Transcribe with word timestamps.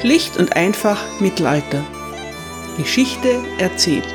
Schlicht 0.00 0.36
und 0.36 0.56
einfach 0.56 1.20
Mittelalter. 1.20 1.84
Geschichte 2.76 3.42
erzählt. 3.58 4.06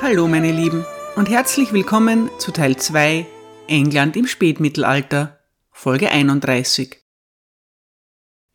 Hallo 0.00 0.28
meine 0.28 0.52
Lieben 0.52 0.86
und 1.16 1.28
herzlich 1.28 1.72
willkommen 1.72 2.30
zu 2.38 2.52
Teil 2.52 2.76
2 2.76 3.26
England 3.66 4.16
im 4.16 4.26
Spätmittelalter, 4.26 5.40
Folge 5.72 6.10
31. 6.10 7.04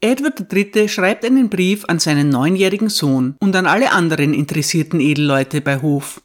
Edward 0.01 0.51
III. 0.51 0.87
schreibt 0.87 1.25
einen 1.25 1.49
Brief 1.49 1.83
an 1.85 1.99
seinen 1.99 2.29
neunjährigen 2.29 2.89
Sohn 2.89 3.35
und 3.39 3.55
an 3.55 3.65
alle 3.65 3.91
anderen 3.91 4.33
interessierten 4.33 5.01
Edelleute 5.01 5.61
bei 5.61 5.81
Hof. 5.81 6.21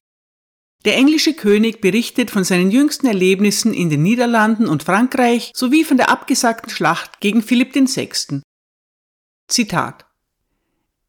Der 0.84 0.96
englische 0.96 1.34
König 1.34 1.82
berichtet 1.82 2.30
von 2.30 2.42
seinen 2.42 2.70
jüngsten 2.70 3.06
Erlebnissen 3.06 3.74
in 3.74 3.90
den 3.90 4.02
Niederlanden 4.02 4.66
und 4.66 4.82
Frankreich 4.82 5.52
sowie 5.54 5.84
von 5.84 5.98
der 5.98 6.08
abgesagten 6.08 6.70
Schlacht 6.70 7.20
gegen 7.20 7.42
Philipp 7.42 7.74
VI. 7.74 8.42
Zitat 9.46 10.06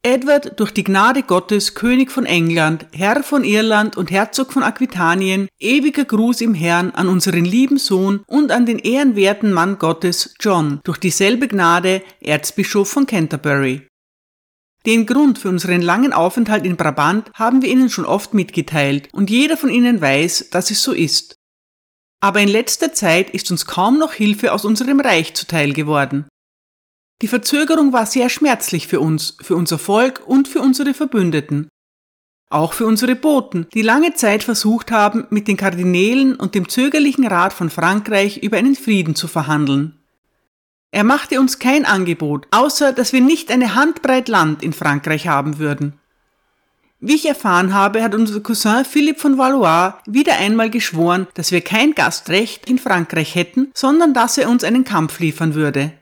Edward, 0.03 0.59
durch 0.59 0.71
die 0.71 0.83
Gnade 0.83 1.21
Gottes, 1.21 1.75
König 1.75 2.11
von 2.11 2.25
England, 2.25 2.87
Herr 2.91 3.21
von 3.21 3.43
Irland 3.43 3.97
und 3.97 4.09
Herzog 4.09 4.51
von 4.51 4.63
Aquitanien, 4.63 5.47
ewiger 5.59 6.05
Gruß 6.05 6.41
im 6.41 6.55
Herrn 6.55 6.89
an 6.89 7.07
unseren 7.07 7.45
lieben 7.45 7.77
Sohn 7.77 8.23
und 8.25 8.51
an 8.51 8.65
den 8.65 8.79
ehrenwerten 8.79 9.53
Mann 9.53 9.77
Gottes, 9.77 10.33
John, 10.39 10.81
durch 10.83 10.97
dieselbe 10.97 11.47
Gnade, 11.47 12.01
Erzbischof 12.19 12.89
von 12.89 13.05
Canterbury. 13.05 13.87
Den 14.85 15.05
Grund 15.05 15.37
für 15.37 15.49
unseren 15.49 15.81
langen 15.81 16.11
Aufenthalt 16.11 16.65
in 16.65 16.75
Brabant 16.75 17.31
haben 17.35 17.61
wir 17.61 17.69
Ihnen 17.69 17.89
schon 17.89 18.05
oft 18.05 18.33
mitgeteilt 18.33 19.09
und 19.11 19.29
jeder 19.29 19.57
von 19.57 19.69
Ihnen 19.69 20.01
weiß, 20.01 20.49
dass 20.49 20.71
es 20.71 20.81
so 20.81 20.91
ist. 20.91 21.35
Aber 22.19 22.39
in 22.39 22.49
letzter 22.49 22.93
Zeit 22.93 23.29
ist 23.29 23.51
uns 23.51 23.65
kaum 23.65 23.99
noch 23.99 24.13
Hilfe 24.13 24.53
aus 24.53 24.65
unserem 24.65 24.99
Reich 24.99 25.33
zuteil 25.35 25.73
geworden. 25.73 26.25
Die 27.21 27.27
Verzögerung 27.27 27.93
war 27.93 28.07
sehr 28.07 28.29
schmerzlich 28.29 28.87
für 28.87 28.99
uns, 28.99 29.37
für 29.41 29.55
unser 29.55 29.77
Volk 29.77 30.23
und 30.25 30.47
für 30.47 30.61
unsere 30.61 30.95
Verbündeten. 30.95 31.67
Auch 32.49 32.73
für 32.73 32.85
unsere 32.87 33.15
Boten, 33.15 33.67
die 33.73 33.83
lange 33.83 34.13
Zeit 34.15 34.43
versucht 34.43 34.91
haben, 34.91 35.25
mit 35.29 35.47
den 35.47 35.57
Kardinälen 35.57 36.35
und 36.35 36.55
dem 36.55 36.67
zögerlichen 36.67 37.25
Rat 37.25 37.53
von 37.53 37.69
Frankreich 37.69 38.37
über 38.37 38.57
einen 38.57 38.75
Frieden 38.75 39.15
zu 39.15 39.27
verhandeln. 39.27 40.00
Er 40.91 41.05
machte 41.05 41.39
uns 41.39 41.57
kein 41.57 41.85
Angebot, 41.85 42.47
außer 42.51 42.91
dass 42.91 43.13
wir 43.13 43.21
nicht 43.21 43.49
eine 43.49 43.75
Handbreit 43.75 44.27
Land 44.27 44.61
in 44.61 44.73
Frankreich 44.73 45.27
haben 45.27 45.57
würden. 45.57 45.93
Wie 46.99 47.15
ich 47.15 47.25
erfahren 47.25 47.73
habe, 47.73 48.03
hat 48.03 48.13
unser 48.13 48.41
Cousin 48.41 48.85
Philipp 48.85 49.19
von 49.19 49.37
Valois 49.37 49.93
wieder 50.05 50.37
einmal 50.37 50.69
geschworen, 50.69 51.27
dass 51.33 51.51
wir 51.51 51.61
kein 51.61 51.95
Gastrecht 51.95 52.69
in 52.69 52.77
Frankreich 52.77 53.33
hätten, 53.33 53.71
sondern 53.73 54.13
dass 54.13 54.37
er 54.37 54.49
uns 54.49 54.63
einen 54.63 54.83
Kampf 54.83 55.19
liefern 55.19 55.55
würde. 55.55 55.93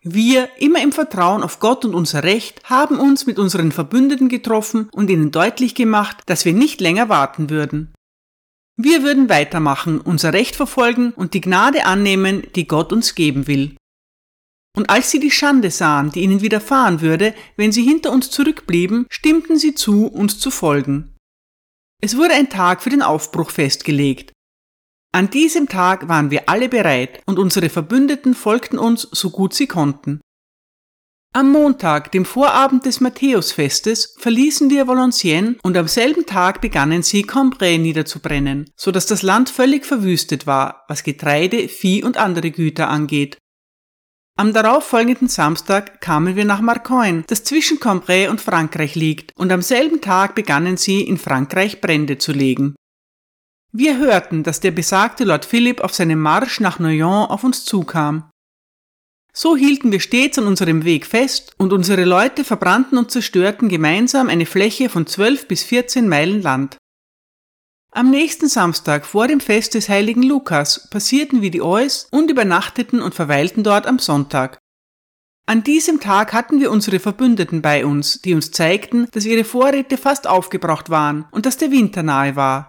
Wir, 0.00 0.48
immer 0.58 0.80
im 0.80 0.92
Vertrauen 0.92 1.42
auf 1.42 1.58
Gott 1.58 1.84
und 1.84 1.94
unser 1.94 2.22
Recht, 2.22 2.62
haben 2.64 2.98
uns 2.98 3.26
mit 3.26 3.38
unseren 3.38 3.72
Verbündeten 3.72 4.28
getroffen 4.28 4.88
und 4.92 5.10
ihnen 5.10 5.32
deutlich 5.32 5.74
gemacht, 5.74 6.18
dass 6.26 6.44
wir 6.44 6.54
nicht 6.54 6.80
länger 6.80 7.08
warten 7.08 7.50
würden. 7.50 7.92
Wir 8.76 9.02
würden 9.02 9.28
weitermachen, 9.28 10.00
unser 10.00 10.32
Recht 10.32 10.54
verfolgen 10.54 11.10
und 11.10 11.34
die 11.34 11.40
Gnade 11.40 11.84
annehmen, 11.84 12.44
die 12.54 12.68
Gott 12.68 12.92
uns 12.92 13.16
geben 13.16 13.48
will. 13.48 13.74
Und 14.78 14.90
als 14.90 15.10
sie 15.10 15.18
die 15.18 15.32
Schande 15.32 15.72
sahen, 15.72 16.12
die 16.12 16.20
ihnen 16.20 16.40
widerfahren 16.40 17.00
würde, 17.00 17.34
wenn 17.56 17.72
sie 17.72 17.82
hinter 17.82 18.12
uns 18.12 18.30
zurückblieben, 18.30 19.06
stimmten 19.10 19.58
sie 19.58 19.74
zu, 19.74 20.06
uns 20.06 20.38
zu 20.38 20.52
folgen. 20.52 21.16
Es 22.00 22.16
wurde 22.16 22.34
ein 22.34 22.48
Tag 22.48 22.80
für 22.80 22.90
den 22.90 23.02
Aufbruch 23.02 23.50
festgelegt. 23.50 24.32
An 25.12 25.30
diesem 25.30 25.68
Tag 25.68 26.06
waren 26.06 26.30
wir 26.30 26.48
alle 26.48 26.68
bereit 26.68 27.20
und 27.26 27.40
unsere 27.40 27.70
Verbündeten 27.70 28.36
folgten 28.36 28.78
uns 28.78 29.02
so 29.10 29.30
gut 29.30 29.52
sie 29.52 29.66
konnten. 29.66 30.20
Am 31.34 31.50
Montag, 31.50 32.12
dem 32.12 32.24
Vorabend 32.24 32.86
des 32.86 33.00
Matthäusfestes, 33.00 34.14
verließen 34.20 34.70
wir 34.70 34.86
Valenciennes 34.86 35.56
und 35.64 35.76
am 35.76 35.88
selben 35.88 36.24
Tag 36.24 36.60
begannen 36.60 37.02
sie 37.02 37.24
Cambrai 37.24 37.78
niederzubrennen, 37.78 38.70
so 38.76 38.92
dass 38.92 39.06
das 39.06 39.22
Land 39.22 39.50
völlig 39.50 39.84
verwüstet 39.84 40.46
war, 40.46 40.84
was 40.86 41.02
Getreide, 41.02 41.66
Vieh 41.66 42.04
und 42.04 42.16
andere 42.16 42.52
Güter 42.52 42.88
angeht. 42.88 43.38
Am 44.40 44.52
darauffolgenden 44.52 45.26
Samstag 45.26 46.00
kamen 46.00 46.36
wir 46.36 46.44
nach 46.44 46.60
Marcoing, 46.60 47.24
das 47.26 47.42
zwischen 47.42 47.80
Cambrai 47.80 48.30
und 48.30 48.40
Frankreich 48.40 48.94
liegt, 48.94 49.32
und 49.36 49.50
am 49.50 49.62
selben 49.62 50.00
Tag 50.00 50.36
begannen 50.36 50.76
sie 50.76 51.00
in 51.00 51.18
Frankreich 51.18 51.80
Brände 51.80 52.18
zu 52.18 52.30
legen. 52.30 52.76
Wir 53.72 53.98
hörten, 53.98 54.44
dass 54.44 54.60
der 54.60 54.70
besagte 54.70 55.24
Lord 55.24 55.44
Philipp 55.44 55.80
auf 55.80 55.92
seinem 55.92 56.20
Marsch 56.20 56.60
nach 56.60 56.78
Noyon 56.78 57.26
auf 57.26 57.42
uns 57.42 57.64
zukam. 57.64 58.30
So 59.32 59.56
hielten 59.56 59.90
wir 59.90 59.98
stets 59.98 60.38
an 60.38 60.46
unserem 60.46 60.84
Weg 60.84 61.06
fest 61.06 61.52
und 61.58 61.72
unsere 61.72 62.04
Leute 62.04 62.44
verbrannten 62.44 62.96
und 62.96 63.10
zerstörten 63.10 63.68
gemeinsam 63.68 64.28
eine 64.28 64.46
Fläche 64.46 64.88
von 64.88 65.08
zwölf 65.08 65.48
bis 65.48 65.64
vierzehn 65.64 66.08
Meilen 66.08 66.42
Land. 66.42 66.76
Am 67.90 68.10
nächsten 68.10 68.48
Samstag 68.48 69.06
vor 69.06 69.28
dem 69.28 69.40
Fest 69.40 69.74
des 69.74 69.88
heiligen 69.88 70.22
Lukas 70.22 70.88
passierten 70.90 71.40
wir 71.40 71.50
die 71.50 71.62
Eus 71.62 72.06
und 72.10 72.30
übernachteten 72.30 73.00
und 73.00 73.14
verweilten 73.14 73.64
dort 73.64 73.86
am 73.86 73.98
Sonntag. 73.98 74.58
An 75.46 75.64
diesem 75.64 75.98
Tag 75.98 76.34
hatten 76.34 76.60
wir 76.60 76.70
unsere 76.70 77.00
Verbündeten 77.00 77.62
bei 77.62 77.86
uns, 77.86 78.20
die 78.20 78.34
uns 78.34 78.50
zeigten, 78.50 79.08
dass 79.12 79.24
ihre 79.24 79.44
Vorräte 79.44 79.96
fast 79.96 80.26
aufgebraucht 80.26 80.90
waren 80.90 81.26
und 81.30 81.46
dass 81.46 81.56
der 81.56 81.70
Winter 81.70 82.02
nahe 82.02 82.36
war. 82.36 82.68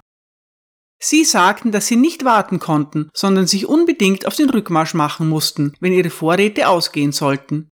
Sie 1.02 1.26
sagten, 1.26 1.74
dass 1.74 1.88
sie 1.88 1.98
nicht 1.98 2.24
warten 2.24 2.60
konnten, 2.60 3.10
sondern 3.14 3.48
sich 3.48 3.66
unbedingt 3.66 4.26
auf 4.26 4.36
den 4.36 4.50
Rückmarsch 4.50 4.94
machen 4.94 5.28
mussten, 5.28 5.74
wenn 5.82 5.92
ihre 5.92 6.10
Vorräte 6.10 6.70
ausgehen 6.70 7.12
sollten. 7.12 7.70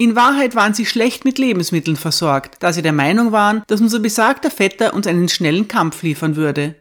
In 0.00 0.16
Wahrheit 0.16 0.54
waren 0.54 0.72
sie 0.72 0.86
schlecht 0.86 1.26
mit 1.26 1.38
Lebensmitteln 1.38 1.98
versorgt, 1.98 2.56
da 2.60 2.72
sie 2.72 2.80
der 2.80 2.94
Meinung 2.94 3.32
waren, 3.32 3.62
dass 3.66 3.82
unser 3.82 3.98
besagter 3.98 4.50
Vetter 4.50 4.94
uns 4.94 5.06
einen 5.06 5.28
schnellen 5.28 5.68
Kampf 5.68 6.02
liefern 6.02 6.36
würde. 6.36 6.74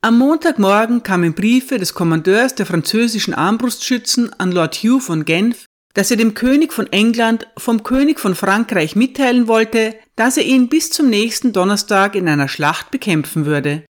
Am 0.00 0.18
Montagmorgen 0.18 1.02
kamen 1.02 1.34
Briefe 1.34 1.76
des 1.76 1.92
Kommandeurs 1.92 2.54
der 2.54 2.66
französischen 2.66 3.34
Armbrustschützen 3.34 4.32
an 4.38 4.52
Lord 4.52 4.76
Hugh 4.76 5.00
von 5.00 5.24
Genf, 5.24 5.66
dass 5.94 6.12
er 6.12 6.16
dem 6.16 6.34
König 6.34 6.72
von 6.72 6.86
England 6.92 7.48
vom 7.56 7.82
König 7.82 8.20
von 8.20 8.36
Frankreich 8.36 8.94
mitteilen 8.94 9.48
wollte, 9.48 9.96
dass 10.14 10.36
er 10.36 10.44
ihn 10.44 10.68
bis 10.68 10.90
zum 10.90 11.10
nächsten 11.10 11.52
Donnerstag 11.52 12.14
in 12.14 12.28
einer 12.28 12.46
Schlacht 12.46 12.92
bekämpfen 12.92 13.44
würde. 13.44 13.84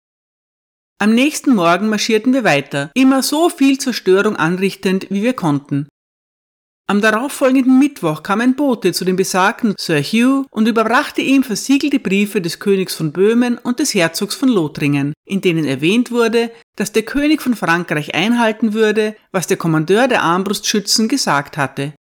Am 1.01 1.13
nächsten 1.13 1.57
Morgen 1.57 1.89
marschierten 1.89 2.33
wir 2.33 2.45
weiter, 2.45 2.93
immer 2.95 3.25
so 3.25 3.49
viel 3.49 3.79
Zerstörung 3.79 4.37
anrichtend, 4.37 5.09
wie 5.11 5.25
wir 5.25 5.33
konnten. 5.33 5.89
Am 6.89 7.01
darauffolgenden 7.01 7.79
Mittwoch 7.79 8.23
kam 8.23 8.41
ein 8.41 8.57
Bote 8.57 8.93
zu 8.93 9.05
dem 9.05 9.17
besagten 9.17 9.75
Sir 9.79 10.03
Hugh 10.03 10.45
und 10.51 10.67
überbrachte 10.67 11.23
ihm 11.23 11.43
versiegelte 11.43 12.01
Briefe 12.01 12.41
des 12.41 12.59
Königs 12.59 12.95
von 12.95 13.13
Böhmen 13.13 13.57
und 13.57 13.79
des 13.79 13.95
Herzogs 13.95 14.35
von 14.35 14.49
Lothringen, 14.49 15.13
in 15.25 15.41
denen 15.41 15.65
erwähnt 15.65 16.11
wurde, 16.11 16.51
dass 16.77 16.93
der 16.93 17.05
König 17.05 17.41
von 17.41 17.55
Frankreich 17.55 18.15
einhalten 18.15 18.75
würde, 18.75 19.17
was 19.31 19.47
der 19.47 19.57
Kommandeur 19.57 20.09
der 20.09 20.23
Armbrustschützen 20.23 21.09
gesagt 21.09 21.57
hatte. 21.57 21.95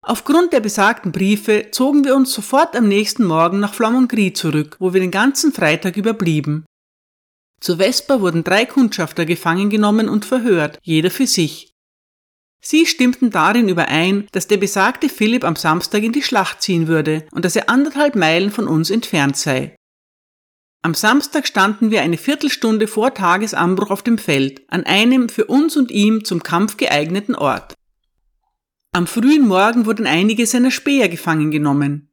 Aufgrund 0.00 0.52
der 0.52 0.60
besagten 0.60 1.10
Briefe 1.10 1.72
zogen 1.72 2.04
wir 2.04 2.14
uns 2.14 2.32
sofort 2.32 2.76
am 2.76 2.86
nächsten 2.86 3.24
Morgen 3.24 3.58
nach 3.58 3.74
Flamongry 3.74 4.32
zurück, 4.32 4.76
wo 4.78 4.94
wir 4.94 5.00
den 5.00 5.10
ganzen 5.10 5.52
Freitag 5.52 5.96
überblieben. 5.96 6.64
Zur 7.60 7.78
Vesper 7.78 8.20
wurden 8.20 8.44
drei 8.44 8.66
Kundschafter 8.66 9.24
gefangen 9.24 9.68
genommen 9.68 10.08
und 10.08 10.24
verhört, 10.24 10.78
jeder 10.82 11.10
für 11.10 11.26
sich. 11.26 11.72
Sie 12.60 12.86
stimmten 12.86 13.30
darin 13.30 13.68
überein, 13.68 14.26
dass 14.32 14.48
der 14.48 14.56
besagte 14.56 15.08
Philipp 15.08 15.44
am 15.44 15.56
Samstag 15.56 16.02
in 16.02 16.12
die 16.12 16.22
Schlacht 16.22 16.62
ziehen 16.62 16.88
würde 16.88 17.26
und 17.32 17.44
dass 17.44 17.56
er 17.56 17.68
anderthalb 17.68 18.16
Meilen 18.16 18.50
von 18.50 18.66
uns 18.66 18.90
entfernt 18.90 19.36
sei. 19.36 19.76
Am 20.82 20.94
Samstag 20.94 21.46
standen 21.46 21.90
wir 21.90 22.02
eine 22.02 22.16
Viertelstunde 22.16 22.86
vor 22.86 23.12
Tagesanbruch 23.12 23.90
auf 23.90 24.02
dem 24.02 24.18
Feld, 24.18 24.62
an 24.68 24.84
einem 24.84 25.28
für 25.28 25.46
uns 25.46 25.76
und 25.76 25.90
ihm 25.90 26.24
zum 26.24 26.42
Kampf 26.42 26.76
geeigneten 26.76 27.34
Ort. 27.34 27.74
Am 28.92 29.06
frühen 29.06 29.46
Morgen 29.46 29.84
wurden 29.84 30.06
einige 30.06 30.46
seiner 30.46 30.70
Späher 30.70 31.08
gefangen 31.08 31.50
genommen. 31.50 32.08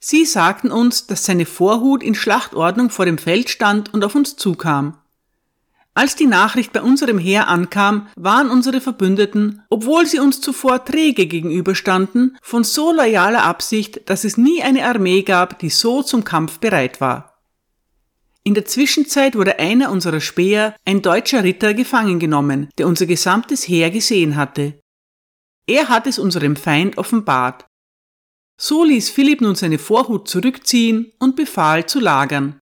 Sie 0.00 0.24
sagten 0.26 0.70
uns, 0.70 1.06
dass 1.06 1.24
seine 1.24 1.46
Vorhut 1.46 2.02
in 2.02 2.14
Schlachtordnung 2.14 2.90
vor 2.90 3.06
dem 3.06 3.16
Feld 3.16 3.48
stand 3.48 3.94
und 3.94 4.04
auf 4.04 4.14
uns 4.14 4.36
zukam. 4.36 4.98
Als 5.96 6.16
die 6.16 6.26
Nachricht 6.26 6.72
bei 6.72 6.82
unserem 6.82 7.18
Heer 7.18 7.46
ankam, 7.46 8.08
waren 8.16 8.50
unsere 8.50 8.80
Verbündeten, 8.80 9.62
obwohl 9.70 10.06
sie 10.06 10.18
uns 10.18 10.40
zuvor 10.40 10.84
träge 10.84 11.26
gegenüberstanden, 11.26 12.36
von 12.42 12.64
so 12.64 12.92
loyaler 12.92 13.44
Absicht, 13.44 14.10
dass 14.10 14.24
es 14.24 14.36
nie 14.36 14.60
eine 14.60 14.84
Armee 14.84 15.22
gab, 15.22 15.60
die 15.60 15.70
so 15.70 16.02
zum 16.02 16.24
Kampf 16.24 16.58
bereit 16.58 17.00
war. 17.00 17.38
In 18.42 18.54
der 18.54 18.64
Zwischenzeit 18.64 19.36
wurde 19.36 19.60
einer 19.60 19.90
unserer 19.90 20.20
Späher, 20.20 20.74
ein 20.84 21.00
deutscher 21.00 21.44
Ritter, 21.44 21.74
gefangen 21.74 22.18
genommen, 22.18 22.68
der 22.76 22.88
unser 22.88 23.06
gesamtes 23.06 23.66
Heer 23.68 23.90
gesehen 23.90 24.34
hatte. 24.34 24.80
Er 25.66 25.88
hat 25.88 26.08
es 26.08 26.18
unserem 26.18 26.56
Feind 26.56 26.98
offenbart. 26.98 27.66
So 28.60 28.84
ließ 28.84 29.10
Philipp 29.10 29.40
nun 29.40 29.54
seine 29.54 29.78
Vorhut 29.78 30.28
zurückziehen 30.28 31.12
und 31.20 31.36
befahl 31.36 31.86
zu 31.86 32.00
lagern. 32.00 32.58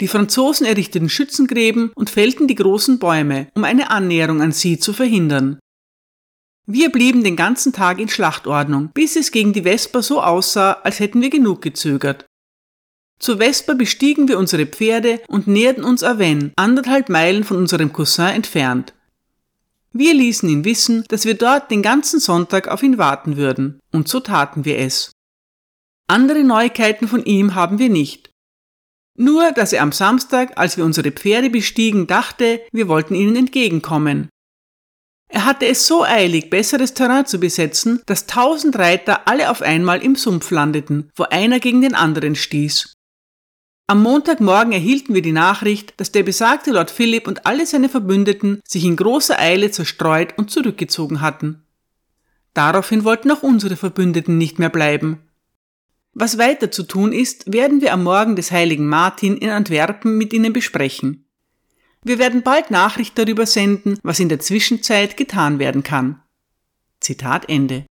Die 0.00 0.08
Franzosen 0.08 0.66
errichteten 0.66 1.08
Schützengräben 1.08 1.90
und 1.94 2.10
fällten 2.10 2.46
die 2.46 2.54
großen 2.54 2.98
Bäume, 2.98 3.48
um 3.54 3.64
eine 3.64 3.90
Annäherung 3.90 4.40
an 4.40 4.52
sie 4.52 4.78
zu 4.78 4.92
verhindern. 4.92 5.58
Wir 6.66 6.92
blieben 6.92 7.24
den 7.24 7.34
ganzen 7.34 7.72
Tag 7.72 7.98
in 7.98 8.08
Schlachtordnung, 8.08 8.90
bis 8.92 9.16
es 9.16 9.32
gegen 9.32 9.52
die 9.52 9.62
Vesper 9.62 10.02
so 10.02 10.22
aussah, 10.22 10.72
als 10.84 11.00
hätten 11.00 11.22
wir 11.22 11.30
genug 11.30 11.62
gezögert. 11.62 12.26
Zur 13.18 13.38
Vesper 13.38 13.74
bestiegen 13.74 14.28
wir 14.28 14.38
unsere 14.38 14.66
Pferde 14.66 15.20
und 15.28 15.48
näherten 15.48 15.82
uns 15.82 16.04
Aven, 16.04 16.52
anderthalb 16.56 17.08
Meilen 17.08 17.42
von 17.42 17.56
unserem 17.56 17.92
Cousin 17.92 18.26
entfernt. 18.26 18.94
Wir 19.92 20.14
ließen 20.14 20.48
ihn 20.48 20.64
wissen, 20.64 21.04
dass 21.08 21.24
wir 21.24 21.34
dort 21.34 21.70
den 21.70 21.82
ganzen 21.82 22.20
Sonntag 22.20 22.68
auf 22.68 22.82
ihn 22.82 22.98
warten 22.98 23.36
würden, 23.36 23.80
und 23.90 24.06
so 24.06 24.20
taten 24.20 24.64
wir 24.64 24.78
es. 24.78 25.10
Andere 26.06 26.44
Neuigkeiten 26.44 27.08
von 27.08 27.24
ihm 27.24 27.54
haben 27.54 27.78
wir 27.78 27.88
nicht. 27.88 28.27
Nur, 29.20 29.50
dass 29.50 29.72
er 29.72 29.82
am 29.82 29.90
Samstag, 29.90 30.52
als 30.56 30.76
wir 30.76 30.84
unsere 30.84 31.10
Pferde 31.10 31.50
bestiegen, 31.50 32.06
dachte, 32.06 32.60
wir 32.70 32.86
wollten 32.86 33.16
ihnen 33.16 33.34
entgegenkommen. 33.34 34.28
Er 35.28 35.44
hatte 35.44 35.66
es 35.66 35.88
so 35.88 36.04
eilig, 36.04 36.50
besseres 36.50 36.94
Terrain 36.94 37.26
zu 37.26 37.40
besetzen, 37.40 38.00
dass 38.06 38.26
tausend 38.26 38.78
Reiter 38.78 39.26
alle 39.26 39.50
auf 39.50 39.60
einmal 39.60 40.02
im 40.02 40.14
Sumpf 40.14 40.52
landeten, 40.52 41.10
wo 41.16 41.24
einer 41.24 41.58
gegen 41.58 41.82
den 41.82 41.96
anderen 41.96 42.36
stieß. 42.36 42.94
Am 43.88 44.02
Montagmorgen 44.02 44.72
erhielten 44.72 45.14
wir 45.14 45.22
die 45.22 45.32
Nachricht, 45.32 45.94
dass 45.98 46.12
der 46.12 46.22
besagte 46.22 46.70
Lord 46.70 46.90
Philip 46.90 47.26
und 47.26 47.44
alle 47.44 47.66
seine 47.66 47.88
Verbündeten 47.88 48.60
sich 48.68 48.84
in 48.84 48.96
großer 48.96 49.38
Eile 49.38 49.72
zerstreut 49.72 50.38
und 50.38 50.50
zurückgezogen 50.50 51.20
hatten. 51.20 51.64
Daraufhin 52.54 53.02
wollten 53.02 53.32
auch 53.32 53.42
unsere 53.42 53.76
Verbündeten 53.76 54.38
nicht 54.38 54.58
mehr 54.58 54.70
bleiben. 54.70 55.27
Was 56.20 56.36
weiter 56.36 56.72
zu 56.72 56.82
tun 56.82 57.12
ist, 57.12 57.52
werden 57.52 57.80
wir 57.80 57.92
am 57.92 58.02
Morgen 58.02 58.34
des 58.34 58.50
heiligen 58.50 58.88
Martin 58.88 59.36
in 59.36 59.50
Antwerpen 59.50 60.18
mit 60.18 60.32
Ihnen 60.32 60.52
besprechen. 60.52 61.30
Wir 62.02 62.18
werden 62.18 62.42
bald 62.42 62.72
Nachricht 62.72 63.16
darüber 63.16 63.46
senden, 63.46 64.00
was 64.02 64.18
in 64.18 64.28
der 64.28 64.40
Zwischenzeit 64.40 65.16
getan 65.16 65.60
werden 65.60 65.84
kann. 65.84 66.20
Zitat 66.98 67.48
Ende. 67.48 67.86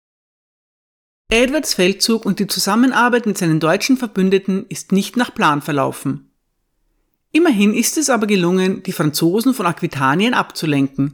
Edwards 1.31 1.75
Feldzug 1.75 2.25
und 2.25 2.39
die 2.39 2.47
Zusammenarbeit 2.47 3.27
mit 3.27 3.38
seinen 3.38 3.62
deutschen 3.62 3.95
Verbündeten 3.95 4.65
ist 4.68 4.91
nicht 4.91 5.15
nach 5.15 5.33
Plan 5.33 5.62
verlaufen. 5.62 6.29
Immerhin 7.31 7.74
ist 7.74 7.97
es 7.97 8.09
aber 8.09 8.27
gelungen, 8.27 8.83
die 8.83 8.91
Franzosen 8.91 9.53
von 9.53 9.65
Aquitanien 9.65 10.33
abzulenken. 10.33 11.13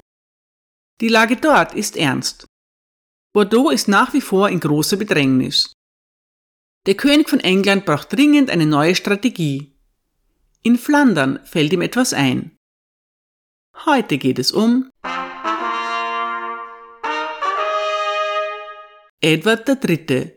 Die 1.00 1.10
Lage 1.10 1.38
dort 1.38 1.76
ist 1.76 1.96
ernst. 1.96 2.48
Bordeaux 3.34 3.70
ist 3.70 3.88
nach 3.88 4.14
wie 4.14 4.22
vor 4.22 4.50
in 4.50 4.60
großer 4.60 4.98
Bedrängnis. 4.98 5.74
Der 6.86 6.96
König 6.96 7.30
von 7.30 7.40
England 7.40 7.86
braucht 7.86 8.12
dringend 8.12 8.50
eine 8.50 8.66
neue 8.66 8.96
Strategie. 8.96 9.74
In 10.64 10.78
Flandern 10.78 11.40
fällt 11.46 11.72
ihm 11.72 11.82
etwas 11.82 12.12
ein. 12.14 12.58
Heute 13.86 14.18
geht 14.18 14.38
es 14.38 14.52
um 14.52 14.90
Edward 19.22 19.70
III. 19.70 20.34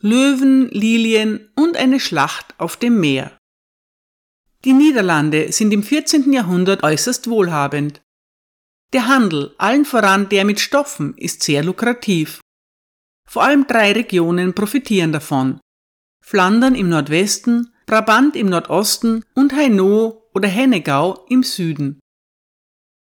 Löwen, 0.00 0.68
Lilien 0.68 1.50
und 1.56 1.76
eine 1.76 1.98
Schlacht 1.98 2.54
auf 2.58 2.76
dem 2.76 3.00
Meer. 3.00 3.36
Die 4.64 4.72
Niederlande 4.72 5.50
sind 5.50 5.72
im 5.72 5.82
14. 5.82 6.32
Jahrhundert 6.32 6.84
äußerst 6.84 7.28
wohlhabend. 7.28 8.00
Der 8.92 9.08
Handel, 9.08 9.54
allen 9.58 9.84
voran 9.84 10.28
der 10.28 10.44
mit 10.44 10.60
Stoffen, 10.60 11.16
ist 11.16 11.42
sehr 11.42 11.64
lukrativ. 11.64 12.40
Vor 13.28 13.42
allem 13.42 13.66
drei 13.66 13.92
Regionen 13.92 14.54
profitieren 14.54 15.10
davon. 15.10 15.61
Flandern 16.22 16.74
im 16.74 16.88
Nordwesten, 16.88 17.74
Brabant 17.84 18.36
im 18.36 18.46
Nordosten 18.46 19.24
und 19.34 19.52
Hainaut 19.52 20.22
oder 20.32 20.48
Hennegau 20.48 21.26
im 21.28 21.42
Süden. 21.42 22.00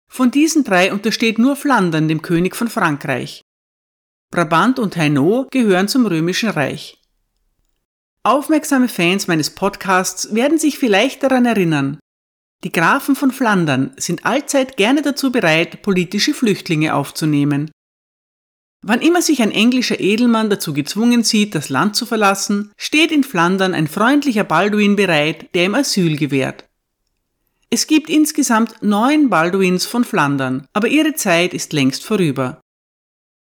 Von 0.08 0.31
diesen 0.31 0.64
drei 0.64 0.94
untersteht 0.94 1.40
nur 1.40 1.56
Flandern 1.56 2.08
dem 2.08 2.22
König 2.22 2.56
von 2.56 2.69
Frankreich. 2.69 3.42
Brabant 4.31 4.80
und 4.80 4.96
Hainaut 4.96 5.52
gehören 5.52 5.88
zum 5.88 6.06
Römischen 6.06 6.50
Reich. 6.50 7.02
Aufmerksame 8.24 8.88
Fans 8.88 9.28
meines 9.28 9.50
Podcasts 9.50 10.34
werden 10.34 10.58
sich 10.58 10.78
vielleicht 10.78 11.24
daran 11.24 11.46
erinnern. 11.46 12.00
Die 12.64 12.72
Grafen 12.72 13.16
von 13.16 13.31
Flandern 13.31 13.94
sind 13.98 14.25
allzeit 14.25 14.78
gerne 14.78 15.02
dazu 15.02 15.31
bereit, 15.31 15.81
politische 15.81 16.34
Flüchtlinge 16.34 16.94
aufzunehmen. 16.96 17.72
Wann 18.81 19.01
immer 19.01 19.21
sich 19.21 19.41
ein 19.41 19.51
englischer 19.51 20.00
Edelmann 20.00 20.50
dazu 20.50 20.74
gezwungen 20.74 21.24
sieht, 21.24 21.56
das 21.56 21.69
Land 21.69 21.95
zu 21.95 22.06
verlassen, 22.06 22.71
steht 22.77 23.12
in 23.12 23.24
Flandern 23.24 23.74
ein 23.74 23.88
freundlicher 23.88 24.44
Balduin 24.44 24.95
bereit, 24.95 25.53
der 25.56 25.65
ihm 25.65 25.75
Asyl 25.75 26.15
gewährt. 26.15 26.65
Es 27.69 27.88
gibt 27.88 28.09
insgesamt 28.09 28.81
neun 28.81 29.29
Balduins 29.29 29.85
von 29.85 30.06
Flandern, 30.06 30.68
aber 30.74 30.88
ihre 30.88 31.15
Zeit 31.15 31.53
ist 31.53 31.74
längst 31.74 32.06
vorüber. 32.06 32.62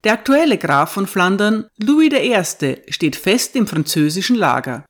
Der 0.03 0.13
aktuelle 0.13 0.57
Graf 0.57 0.91
von 0.91 1.07
Flandern, 1.07 1.67
Louis 1.77 2.12
I., 2.12 2.81
steht 2.89 3.15
fest 3.15 3.56
im 3.56 3.67
französischen 3.67 4.35
Lager. 4.35 4.83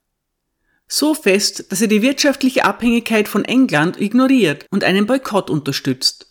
So 0.88 1.14
fest, 1.14 1.72
dass 1.72 1.82
er 1.82 1.88
die 1.88 2.02
wirtschaftliche 2.02 2.66
Abhängigkeit 2.66 3.28
von 3.28 3.46
England 3.46 4.00
ignoriert 4.00 4.66
und 4.72 4.84
einen 4.84 5.06
Boykott 5.06 5.50
unterstützt. 5.50 6.28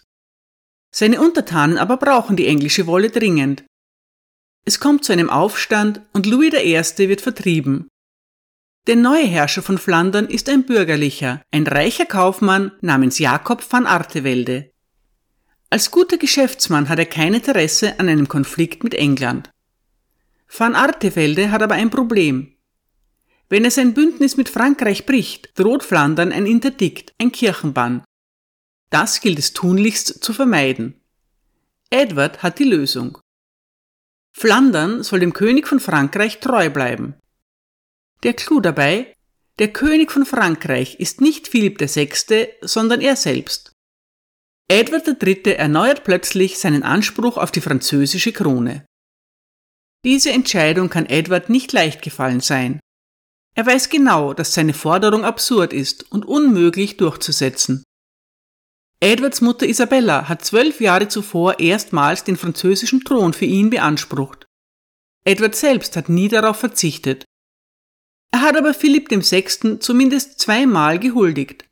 Seine 0.91 1.21
Untertanen 1.21 1.79
aber 1.79 1.97
brauchen 1.97 2.37
die 2.37 2.47
englische 2.47 2.87
Wolle 2.87 3.11
dringend. 3.11 3.65
Es 4.65 4.81
kommt 4.81 5.05
zu 5.05 5.13
einem 5.13 5.31
Aufstand 5.31 6.03
und 6.13 6.27
Louis 6.27 6.53
I. 6.55 7.09
wird 7.09 7.21
vertrieben. 7.21 7.89
Der 8.87 8.97
neue 8.97 9.27
Herrscher 9.27 9.63
von 9.63 9.79
Flandern 9.79 10.27
ist 10.27 10.49
ein 10.49 10.65
bürgerlicher, 10.65 11.43
ein 11.51 11.67
reicher 11.67 12.07
Kaufmann 12.07 12.73
namens 12.81 13.19
Jakob 13.19 13.65
van 13.71 13.87
Artevelde. 13.87 14.71
Als 15.69 15.91
guter 15.91 16.17
Geschäftsmann 16.17 16.89
hat 16.89 16.99
er 16.99 17.07
kein 17.07 17.35
Interesse 17.35 17.99
an 18.01 18.09
einem 18.09 18.27
Konflikt 18.27 18.83
mit 18.83 18.95
England. 18.95 19.51
Van 20.49 20.75
Artevelde 20.75 21.53
hat 21.53 21.63
aber 21.63 21.75
ein 21.75 21.91
Problem. 21.91 22.57
Wenn 23.49 23.65
er 23.65 23.71
sein 23.71 23.95
Bündnis 23.95 24.37
mit 24.37 24.49
Frankreich 24.49 25.07
bricht, 25.07 25.51
droht 25.59 25.85
Flandern 25.85 26.33
ein 26.33 26.47
Interdikt, 26.47 27.15
ein 27.19 27.31
Kirchenbann. 27.31 28.03
Das 28.91 29.21
gilt 29.21 29.39
es 29.39 29.53
tunlichst 29.53 30.25
zu 30.25 30.33
vermeiden. 30.33 31.01
Edward 31.91 32.43
hat 32.43 32.59
die 32.59 32.65
Lösung. 32.65 33.19
Flandern 34.33 35.03
soll 35.03 35.21
dem 35.21 35.33
König 35.33 35.67
von 35.67 35.81
Frankreich 35.81 36.41
treu 36.41 36.71
bleiben. 36.71 37.15
Der 38.23 38.35
Clou 38.35 38.61
dabei, 38.61 39.15
der 39.59 39.73
König 39.73 40.11
von 40.11 40.25
Frankreich 40.25 41.01
ist 41.01 41.21
nicht 41.21 41.49
Philipp 41.49 41.81
VI., 41.81 42.49
sondern 42.63 43.01
er 43.01 43.17
selbst. 43.17 43.73
Edward 44.69 45.23
III. 45.23 45.55
erneuert 45.55 46.05
plötzlich 46.05 46.59
seinen 46.59 46.83
Anspruch 46.83 47.37
auf 47.37 47.51
die 47.51 47.61
französische 47.61 48.33
Krone. 48.33 48.85
Diese 50.05 50.31
Entscheidung 50.31 50.89
kann 50.89 51.07
Edward 51.07 51.51
nicht 51.51 51.73
leicht 51.73 52.03
gefallen 52.03 52.41
sein. 52.41 52.81
Er 53.55 53.67
weiß 53.67 53.89
genau, 53.91 54.33
dass 54.33 54.55
seine 54.55 54.73
Forderung 54.73 55.25
absurd 55.25 55.73
ist 55.73 56.11
und 56.13 56.25
unmöglich 56.25 56.97
durchzusetzen. 56.97 57.83
Edwards 59.03 59.41
Mutter 59.41 59.67
Isabella 59.67 60.29
hat 60.29 60.45
zwölf 60.45 60.79
Jahre 60.79 61.09
zuvor 61.09 61.59
erstmals 61.59 62.23
den 62.23 62.37
französischen 62.37 63.03
Thron 63.03 63.33
für 63.33 63.47
ihn 63.47 63.71
beansprucht. 63.71 64.47
Edward 65.25 65.55
selbst 65.55 65.97
hat 65.97 66.11
nie 66.11 66.29
darauf 66.29 66.59
verzichtet. 66.59 67.25
Er 68.31 68.43
hat 68.43 68.59
aber 68.59 68.75
Philipp 68.75 69.11
VI. 69.11 69.79
zumindest 69.81 70.39
zweimal 70.39 70.99
gehuldigt. 70.99 71.65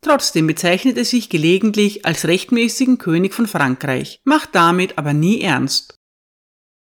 Trotzdem 0.00 0.46
bezeichnet 0.46 0.96
er 0.96 1.04
sich 1.04 1.28
gelegentlich 1.28 2.06
als 2.06 2.26
rechtmäßigen 2.26 2.96
König 2.96 3.34
von 3.34 3.46
Frankreich, 3.46 4.20
macht 4.24 4.54
damit 4.54 4.96
aber 4.96 5.12
nie 5.12 5.42
ernst. 5.42 5.94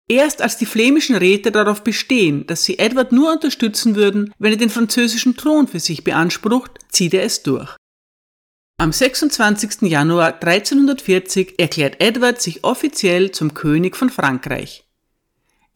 Erst 0.08 0.42
als 0.42 0.56
die 0.56 0.66
flämischen 0.66 1.14
Räte 1.14 1.52
darauf 1.52 1.84
bestehen, 1.84 2.46
dass 2.48 2.64
sie 2.64 2.80
Edward 2.80 3.12
nur 3.12 3.32
unterstützen 3.32 3.94
würden, 3.94 4.34
wenn 4.38 4.52
er 4.52 4.58
den 4.58 4.70
französischen 4.70 5.36
Thron 5.36 5.68
für 5.68 5.80
sich 5.80 6.02
beansprucht, 6.02 6.78
zieht 6.90 7.14
er 7.14 7.22
es 7.22 7.44
durch. 7.44 7.76
Am 8.78 8.92
26. 8.92 9.88
Januar 9.88 10.34
1340 10.34 11.58
erklärt 11.58 11.98
Edward 11.98 12.42
sich 12.42 12.62
offiziell 12.62 13.30
zum 13.30 13.54
König 13.54 13.96
von 13.96 14.10
Frankreich. 14.10 14.84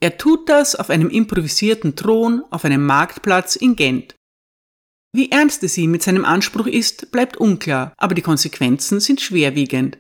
Er 0.01 0.19
tut 0.19 0.51
das 0.51 0.77
auf 0.77 0.91
einem 0.91 1.09
improvisierten 1.09 1.97
Thron 1.97 2.43
auf 2.51 2.67
einem 2.67 2.85
Marktplatz 2.85 3.57
in 3.57 3.75
Gent. 3.75 4.17
Wie 5.15 5.31
ernst 5.31 5.63
es 5.65 5.79
ihm 5.79 5.91
mit 5.93 6.03
seinem 6.03 6.27
Anspruch 6.27 6.67
ist, 6.67 7.11
bleibt 7.11 7.39
unklar, 7.39 7.95
aber 7.97 8.15
die 8.15 8.21
Konsequenzen 8.21 9.01
sind 9.01 9.23
schwerwiegend. 9.23 9.97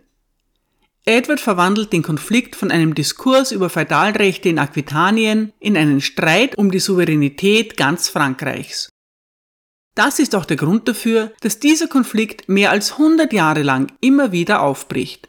Edward 1.07 1.41
verwandelt 1.41 1.95
den 1.95 2.03
Konflikt 2.03 2.55
von 2.55 2.71
einem 2.71 2.95
Diskurs 2.95 3.51
über 3.51 3.71
Feudalrechte 3.71 4.51
in 4.51 4.59
Aquitanien 4.59 5.55
in 5.59 5.79
einen 5.79 6.03
Streit 6.03 6.59
um 6.59 6.71
die 6.71 6.79
Souveränität 6.79 7.79
ganz 7.79 8.11
Frankreichs. 8.11 8.91
Das 9.95 10.19
ist 10.19 10.35
auch 10.35 10.45
der 10.45 10.57
Grund 10.57 10.89
dafür, 10.89 11.33
dass 11.41 11.59
dieser 11.59 11.89
Konflikt 11.89 12.49
mehr 12.49 12.71
als 12.71 12.93
100 12.93 13.33
Jahre 13.33 13.63
lang 13.63 13.93
immer 14.01 14.33
wieder 14.33 14.63
aufbricht. 14.63 15.29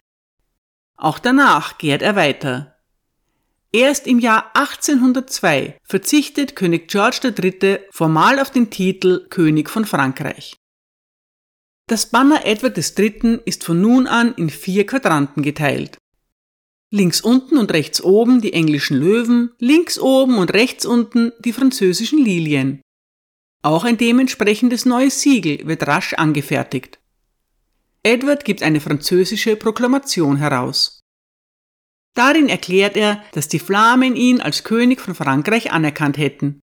Auch 0.96 1.20
danach 1.20 1.78
gärt 1.78 2.02
er 2.02 2.16
weiter. 2.16 2.76
Erst 3.74 4.06
im 4.06 4.20
Jahr 4.20 4.52
1802 4.54 5.80
verzichtet 5.84 6.56
König 6.56 6.90
George 6.90 7.34
III. 7.36 7.80
formal 7.90 8.40
auf 8.40 8.52
den 8.52 8.70
Titel 8.70 9.28
König 9.30 9.70
von 9.70 9.86
Frankreich. 9.86 10.58
Das 11.88 12.06
Banner 12.06 12.46
Edward 12.46 12.78
III. 12.78 13.40
ist 13.46 13.64
von 13.64 13.82
nun 13.82 14.08
an 14.08 14.34
in 14.36 14.50
vier 14.50 14.86
Quadranten 14.86 15.42
geteilt. 15.42 15.98
Links 16.90 17.22
unten 17.22 17.58
und 17.58 17.72
rechts 17.72 18.04
oben 18.04 18.42
die 18.42 18.54
englischen 18.54 18.98
Löwen, 18.98 19.52
links 19.58 19.98
oben 19.98 20.38
und 20.38 20.54
rechts 20.54 20.86
unten 20.86 21.32
die 21.40 21.54
französischen 21.54 22.24
Lilien. 22.24 22.82
Auch 23.64 23.84
ein 23.84 23.98
dementsprechendes 23.98 24.86
neues 24.86 25.22
Siegel 25.22 25.68
wird 25.68 25.88
rasch 25.88 26.14
angefertigt. 26.14 27.00
Edward 28.04 28.46
gibt 28.46 28.64
eine 28.64 28.82
französische 28.82 29.56
Proklamation 29.56 30.38
heraus. 30.38 31.02
Darin 32.16 32.50
erklärt 32.50 32.98
er, 32.98 33.24
dass 33.34 33.48
die 33.48 33.60
Flamen 33.60 34.16
ihn 34.16 34.42
als 34.42 34.64
König 34.64 35.00
von 35.00 35.14
Frankreich 35.14 35.72
anerkannt 35.72 36.18
hätten. 36.18 36.60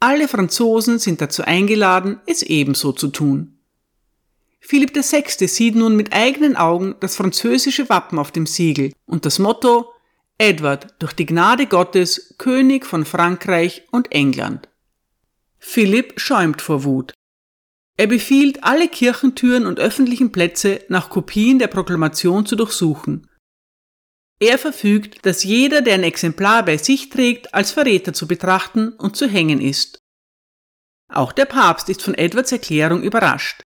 Alle 0.00 0.28
Franzosen 0.28 0.98
sind 0.98 1.22
dazu 1.22 1.42
eingeladen, 1.42 2.20
es 2.26 2.42
ebenso 2.42 2.92
zu 2.92 3.08
tun. 3.08 3.58
Philipp 4.60 4.94
VI. 4.94 5.46
sieht 5.48 5.74
nun 5.74 5.96
mit 5.96 6.12
eigenen 6.12 6.56
Augen 6.56 6.94
das 7.00 7.16
französische 7.16 7.88
Wappen 7.88 8.18
auf 8.18 8.30
dem 8.30 8.46
Siegel 8.46 8.92
und 9.06 9.24
das 9.24 9.38
Motto 9.38 9.90
Edward 10.36 10.94
durch 10.98 11.14
die 11.14 11.26
Gnade 11.26 11.66
Gottes 11.66 12.34
König 12.38 12.86
von 12.86 13.04
Frankreich 13.04 13.84
und 13.90 14.12
England. 14.12 14.68
Philipp 15.66 16.20
schäumt 16.20 16.60
vor 16.60 16.84
Wut. 16.84 17.14
Er 17.96 18.06
befiehlt, 18.06 18.62
alle 18.62 18.86
Kirchentüren 18.86 19.66
und 19.66 19.80
öffentlichen 19.80 20.30
Plätze 20.30 20.84
nach 20.88 21.08
Kopien 21.08 21.58
der 21.58 21.68
Proklamation 21.68 22.44
zu 22.44 22.54
durchsuchen. 22.54 23.28
Er 24.40 24.58
verfügt, 24.58 25.24
dass 25.24 25.42
jeder, 25.42 25.80
der 25.80 25.94
ein 25.94 26.02
Exemplar 26.02 26.64
bei 26.64 26.76
sich 26.76 27.08
trägt, 27.08 27.54
als 27.54 27.72
Verräter 27.72 28.12
zu 28.12 28.28
betrachten 28.28 28.90
und 28.90 29.16
zu 29.16 29.26
hängen 29.26 29.60
ist. 29.60 29.98
Auch 31.12 31.32
der 31.32 31.46
Papst 31.46 31.88
ist 31.88 32.02
von 32.02 32.14
Edwards 32.14 32.52
Erklärung 32.52 33.02
überrascht. 33.02 33.62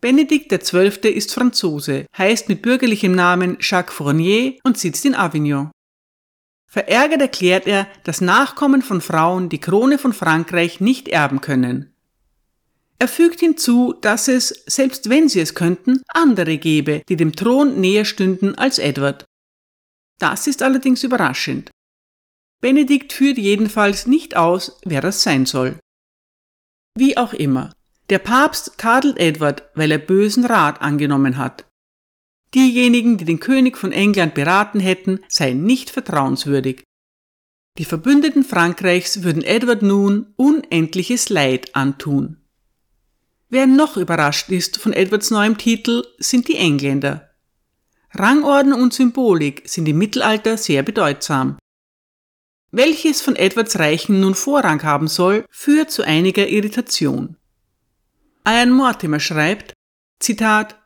Benedikt 0.00 0.50
XII. 0.50 1.10
ist 1.10 1.32
Franzose, 1.32 2.06
heißt 2.16 2.48
mit 2.48 2.62
bürgerlichem 2.62 3.12
Namen 3.12 3.56
Jacques 3.60 3.94
Fournier 3.94 4.58
und 4.62 4.78
sitzt 4.78 5.04
in 5.06 5.14
Avignon. 5.14 5.70
Verärgert 6.70 7.22
erklärt 7.22 7.66
er, 7.66 7.88
dass 8.04 8.20
Nachkommen 8.20 8.82
von 8.82 9.00
Frauen 9.00 9.48
die 9.48 9.58
Krone 9.58 9.96
von 9.98 10.12
Frankreich 10.12 10.80
nicht 10.80 11.08
erben 11.08 11.40
können. 11.40 11.94
Er 12.98 13.08
fügt 13.08 13.40
hinzu, 13.40 13.94
dass 14.00 14.28
es, 14.28 14.48
selbst 14.66 15.08
wenn 15.08 15.28
sie 15.28 15.40
es 15.40 15.54
könnten, 15.54 16.02
andere 16.08 16.58
gäbe, 16.58 17.02
die 17.08 17.16
dem 17.16 17.34
Thron 17.34 17.80
näher 17.80 18.04
stünden 18.04 18.54
als 18.56 18.78
Edward. 18.78 19.24
Das 20.18 20.46
ist 20.46 20.62
allerdings 20.62 21.04
überraschend. 21.04 21.70
Benedikt 22.60 23.12
führt 23.12 23.38
jedenfalls 23.38 24.06
nicht 24.06 24.36
aus, 24.36 24.78
wer 24.84 25.00
das 25.00 25.22
sein 25.22 25.46
soll. 25.46 25.78
Wie 26.96 27.16
auch 27.16 27.32
immer, 27.32 27.72
der 28.10 28.18
Papst 28.18 28.72
tadelt 28.78 29.18
Edward, 29.18 29.62
weil 29.74 29.92
er 29.92 29.98
bösen 29.98 30.44
Rat 30.44 30.82
angenommen 30.82 31.38
hat. 31.38 31.67
Diejenigen, 32.58 33.18
die 33.18 33.24
den 33.24 33.38
König 33.38 33.78
von 33.78 33.92
England 33.92 34.34
beraten 34.34 34.80
hätten, 34.80 35.20
seien 35.28 35.62
nicht 35.62 35.90
vertrauenswürdig. 35.90 36.82
Die 37.78 37.84
Verbündeten 37.84 38.42
Frankreichs 38.42 39.22
würden 39.22 39.44
Edward 39.44 39.82
nun 39.82 40.34
unendliches 40.34 41.28
Leid 41.28 41.76
antun. 41.76 42.38
Wer 43.48 43.68
noch 43.68 43.96
überrascht 43.96 44.48
ist 44.48 44.76
von 44.76 44.92
Edwards 44.92 45.30
neuem 45.30 45.56
Titel, 45.56 46.02
sind 46.18 46.48
die 46.48 46.56
Engländer. 46.56 47.30
Rangordnung 48.10 48.82
und 48.82 48.92
Symbolik 48.92 49.62
sind 49.68 49.86
im 49.88 49.98
Mittelalter 49.98 50.56
sehr 50.56 50.82
bedeutsam. 50.82 51.58
Welches 52.72 53.20
von 53.20 53.36
Edwards 53.36 53.78
Reichen 53.78 54.18
nun 54.18 54.34
Vorrang 54.34 54.82
haben 54.82 55.06
soll, 55.06 55.44
führt 55.48 55.92
zu 55.92 56.02
einiger 56.02 56.48
Irritation. 56.48 57.36
Ian 58.44 58.72
Mortimer 58.72 59.20
schreibt, 59.20 59.74
Zitat, 60.18 60.76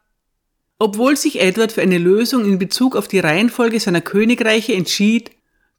obwohl 0.83 1.17
sich 1.17 1.41
Edward 1.41 1.71
für 1.71 1.83
eine 1.83 1.99
Lösung 1.99 2.45
in 2.45 2.59
Bezug 2.59 2.97
auf 2.97 3.07
die 3.07 3.21
Reihenfolge 3.21 3.79
seiner 3.79 4.01
Königreiche 4.01 4.75
entschied, 4.75 5.31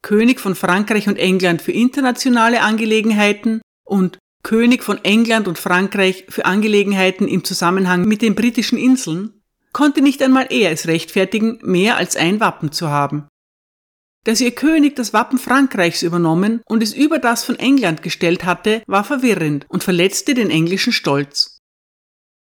König 0.01 0.39
von 0.39 0.55
Frankreich 0.55 1.09
und 1.09 1.17
England 1.17 1.61
für 1.61 1.73
internationale 1.73 2.61
Angelegenheiten 2.61 3.61
und 3.83 4.17
König 4.43 4.81
von 4.81 5.03
England 5.03 5.49
und 5.49 5.59
Frankreich 5.59 6.25
für 6.29 6.45
Angelegenheiten 6.45 7.27
im 7.27 7.43
Zusammenhang 7.43 8.05
mit 8.05 8.21
den 8.21 8.33
britischen 8.33 8.77
Inseln, 8.77 9.41
konnte 9.73 10.01
nicht 10.01 10.21
einmal 10.21 10.47
er 10.49 10.71
es 10.71 10.87
rechtfertigen, 10.87 11.59
mehr 11.63 11.97
als 11.97 12.15
ein 12.15 12.39
Wappen 12.39 12.71
zu 12.71 12.87
haben. 12.87 13.27
Dass 14.23 14.39
ihr 14.39 14.51
König 14.51 14.95
das 14.95 15.11
Wappen 15.11 15.37
Frankreichs 15.37 16.01
übernommen 16.01 16.61
und 16.65 16.81
es 16.81 16.93
über 16.93 17.19
das 17.19 17.43
von 17.43 17.59
England 17.59 18.03
gestellt 18.03 18.45
hatte, 18.45 18.81
war 18.87 19.03
verwirrend 19.03 19.65
und 19.67 19.83
verletzte 19.83 20.33
den 20.33 20.49
englischen 20.49 20.93
Stolz. 20.93 21.59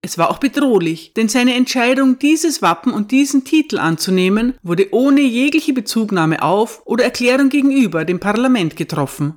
Es 0.07 0.19
war 0.19 0.31
auch 0.31 0.39
bedrohlich, 0.39 1.15
denn 1.15 1.29
seine 1.29 1.55
Entscheidung, 1.55 2.21
dieses 2.21 2.63
Wappen 2.63 2.93
und 2.93 3.11
diesen 3.11 3.43
Titel 3.43 3.77
anzunehmen, 3.77 4.55
wurde 4.63 4.87
ohne 4.93 5.21
jegliche 5.21 5.73
Bezugnahme 5.73 6.43
auf 6.43 6.81
oder 6.85 7.03
Erklärung 7.03 7.49
gegenüber 7.49 8.05
dem 8.05 8.21
Parlament 8.21 8.77
getroffen. 8.77 9.35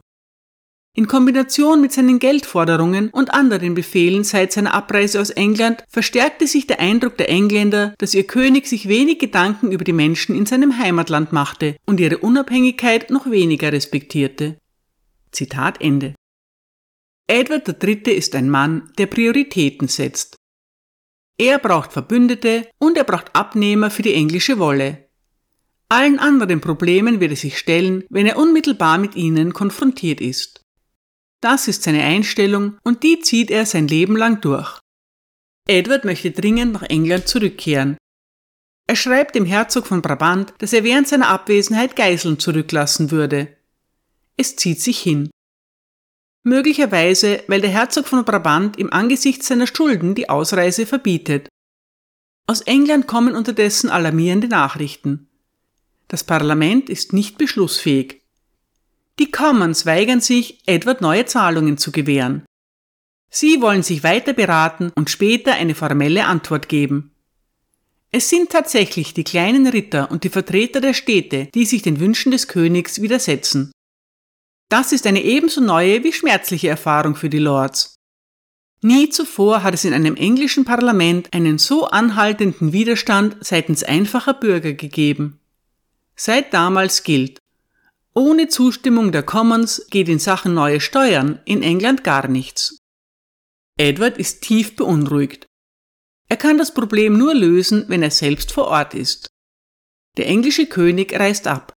In 0.96 1.08
Kombination 1.08 1.82
mit 1.82 1.92
seinen 1.92 2.20
Geldforderungen 2.20 3.10
und 3.10 3.34
anderen 3.34 3.74
Befehlen 3.74 4.24
seit 4.24 4.54
seiner 4.54 4.76
Abreise 4.76 5.20
aus 5.20 5.32
England 5.32 5.84
verstärkte 5.90 6.46
sich 6.46 6.68
der 6.68 6.80
Eindruck 6.80 7.18
der 7.18 7.30
Engländer, 7.30 7.96
dass 7.98 8.14
ihr 8.14 8.28
König 8.28 8.68
sich 8.68 8.88
wenig 8.88 9.18
Gedanken 9.18 9.72
über 9.72 9.84
die 9.84 9.92
Menschen 9.92 10.36
in 10.36 10.46
seinem 10.46 10.78
Heimatland 10.78 11.34
machte 11.34 11.78
und 11.88 12.00
ihre 12.00 12.20
Unabhängigkeit 12.20 13.10
noch 13.10 13.32
weniger 13.32 13.72
respektierte. 13.72 14.60
Zitat 15.32 15.82
Ende. 15.82 16.14
Edward 17.26 17.84
III. 17.84 18.14
ist 18.14 18.36
ein 18.36 18.52
Mann, 18.52 18.92
der 19.00 19.08
Prioritäten 19.08 19.88
setzt. 19.88 20.38
Er 21.39 21.58
braucht 21.58 21.93
Verbündete 21.93 22.69
und 22.79 22.98
er 22.98 23.05
braucht 23.05 23.34
Abnehmer 23.34 23.89
für 23.89 24.01
die 24.01 24.13
englische 24.13 24.60
Wolle. 24.60 25.08
Allen 25.88 26.19
anderen 26.19 26.60
Problemen 26.60 27.22
wird 27.22 27.31
er 27.31 27.38
sich 27.38 27.58
stellen, 27.58 28.03
wenn 28.10 28.25
er 28.25 28.38
unmittelbar 28.38 28.98
mit 28.98 29.15
ihnen 29.15 29.53
konfrontiert 29.53 30.19
ist. 30.19 30.62
Das 31.39 31.69
ist 31.69 31.84
seine 31.84 32.03
Einstellung 32.03 32.77
und 32.84 33.03
die 33.03 33.22
zieht 33.22 33.51
er 33.51 33.65
sein 33.65 33.88
Leben 33.88 34.17
lang 34.17 34.41
durch. 34.41 34.79
Edward 35.65 36.03
möchte 36.03 36.31
dringend 36.31 36.74
nach 36.74 36.84
England 36.84 37.29
zurückkehren. 37.29 37.98
Er 38.88 38.98
schreibt 38.98 39.36
dem 39.36 39.46
Herzog 39.46 39.88
von 39.88 40.01
Brabant, 40.01 40.53
dass 40.58 40.74
er 40.74 40.84
während 40.84 41.08
seiner 41.08 41.29
Abwesenheit 41.29 41.96
Geiseln 41.96 42.38
zurücklassen 42.38 43.12
würde. 43.12 43.55
Es 44.36 44.58
zieht 44.58 44.81
sich 44.81 45.00
hin. 45.00 45.29
Möglicherweise, 46.43 47.43
weil 47.48 47.62
der 47.62 47.69
Herzog 47.69 48.08
von 48.08 48.24
Brabant 48.24 48.77
im 48.77 48.91
Angesicht 48.93 49.43
seiner 49.43 49.67
Schulden 49.67 50.15
die 50.15 50.29
Ausreise 50.29 50.86
verbietet. 50.86 51.50
Aus 52.48 52.62
England 52.62 53.08
kommen 53.08 53.36
unterdessen 53.36 53.89
alarmierende 53.89 54.48
Nachrichten. 54.48 55.27
Das 56.08 56.24
Parlament 56.24 56.89
ist 56.89 57.13
nicht 57.13 57.38
beschlussfähig. 57.38 58.22
Die 59.19 59.29
Commons 59.29 59.86
weigern 59.86 60.22
sich, 60.22 60.63
Edward 60.65 61.01
neue 61.01 61.25
Zahlungen 61.25 61.77
zu 61.77 61.91
gewähren. 61.91 62.46
Sie 63.29 63.62
wollen 63.62 63.84
sich 63.84 64.03
weiter 64.03 64.34
beraten 64.34 64.91
und 64.96 65.10
später 65.10 65.53
eine 65.53 65.75
formelle 65.75 66.25
Antwort 66.25 66.69
geben. 66.69 67.12
Es 68.12 68.29
sind 68.29 68.50
tatsächlich 68.50 69.13
die 69.13 69.24
kleinen 69.24 69.67
Ritter 69.67 70.10
und 70.10 70.24
die 70.24 70.29
Vertreter 70.29 70.81
der 70.81 70.96
Städte, 70.96 71.50
die 71.53 71.65
sich 71.65 71.84
den 71.84 72.00
Wünschen 72.00 72.31
des 72.31 72.48
Königs 72.48 73.01
widersetzen. 73.01 73.72
Das 74.70 74.92
ist 74.92 75.08
eine 75.08 75.24
ebenso 75.24 75.62
neue 75.62 76.04
wie 76.04 76.14
schmerzliche 76.14 76.70
Erfahrung 76.70 77.16
für 77.16 77.30
die 77.30 77.40
Lords. 77.40 77.96
Nie 78.82 79.10
zuvor 79.10 79.64
hat 79.64 79.74
es 79.74 79.84
in 79.84 79.94
einem 79.94 80.16
englischen 80.16 80.64
Parlament 80.64 81.34
einen 81.34 81.58
so 81.58 81.88
anhaltenden 81.88 82.72
Widerstand 82.72 83.38
seitens 83.42 83.84
einfacher 83.84 84.34
Bürger 84.34 84.74
gegeben. 84.74 85.40
Seit 86.16 86.54
damals 86.54 87.04
gilt, 87.04 87.40
ohne 88.14 88.48
Zustimmung 88.48 89.12
der 89.12 89.24
Commons 89.24 89.88
geht 89.90 90.08
in 90.08 90.20
Sachen 90.20 90.54
neue 90.54 90.80
Steuern 90.80 91.40
in 91.46 91.62
England 91.62 92.04
gar 92.04 92.28
nichts. 92.28 92.78
Edward 93.78 94.18
ist 94.18 94.42
tief 94.42 94.76
beunruhigt. 94.76 95.48
Er 96.30 96.38
kann 96.38 96.58
das 96.58 96.74
Problem 96.74 97.18
nur 97.18 97.34
lösen, 97.34 97.86
wenn 97.88 98.04
er 98.04 98.12
selbst 98.12 98.52
vor 98.52 98.68
Ort 98.68 98.94
ist. 98.94 99.28
Der 100.18 100.28
englische 100.28 100.68
König 100.68 101.18
reist 101.18 101.48
ab. 101.48 101.74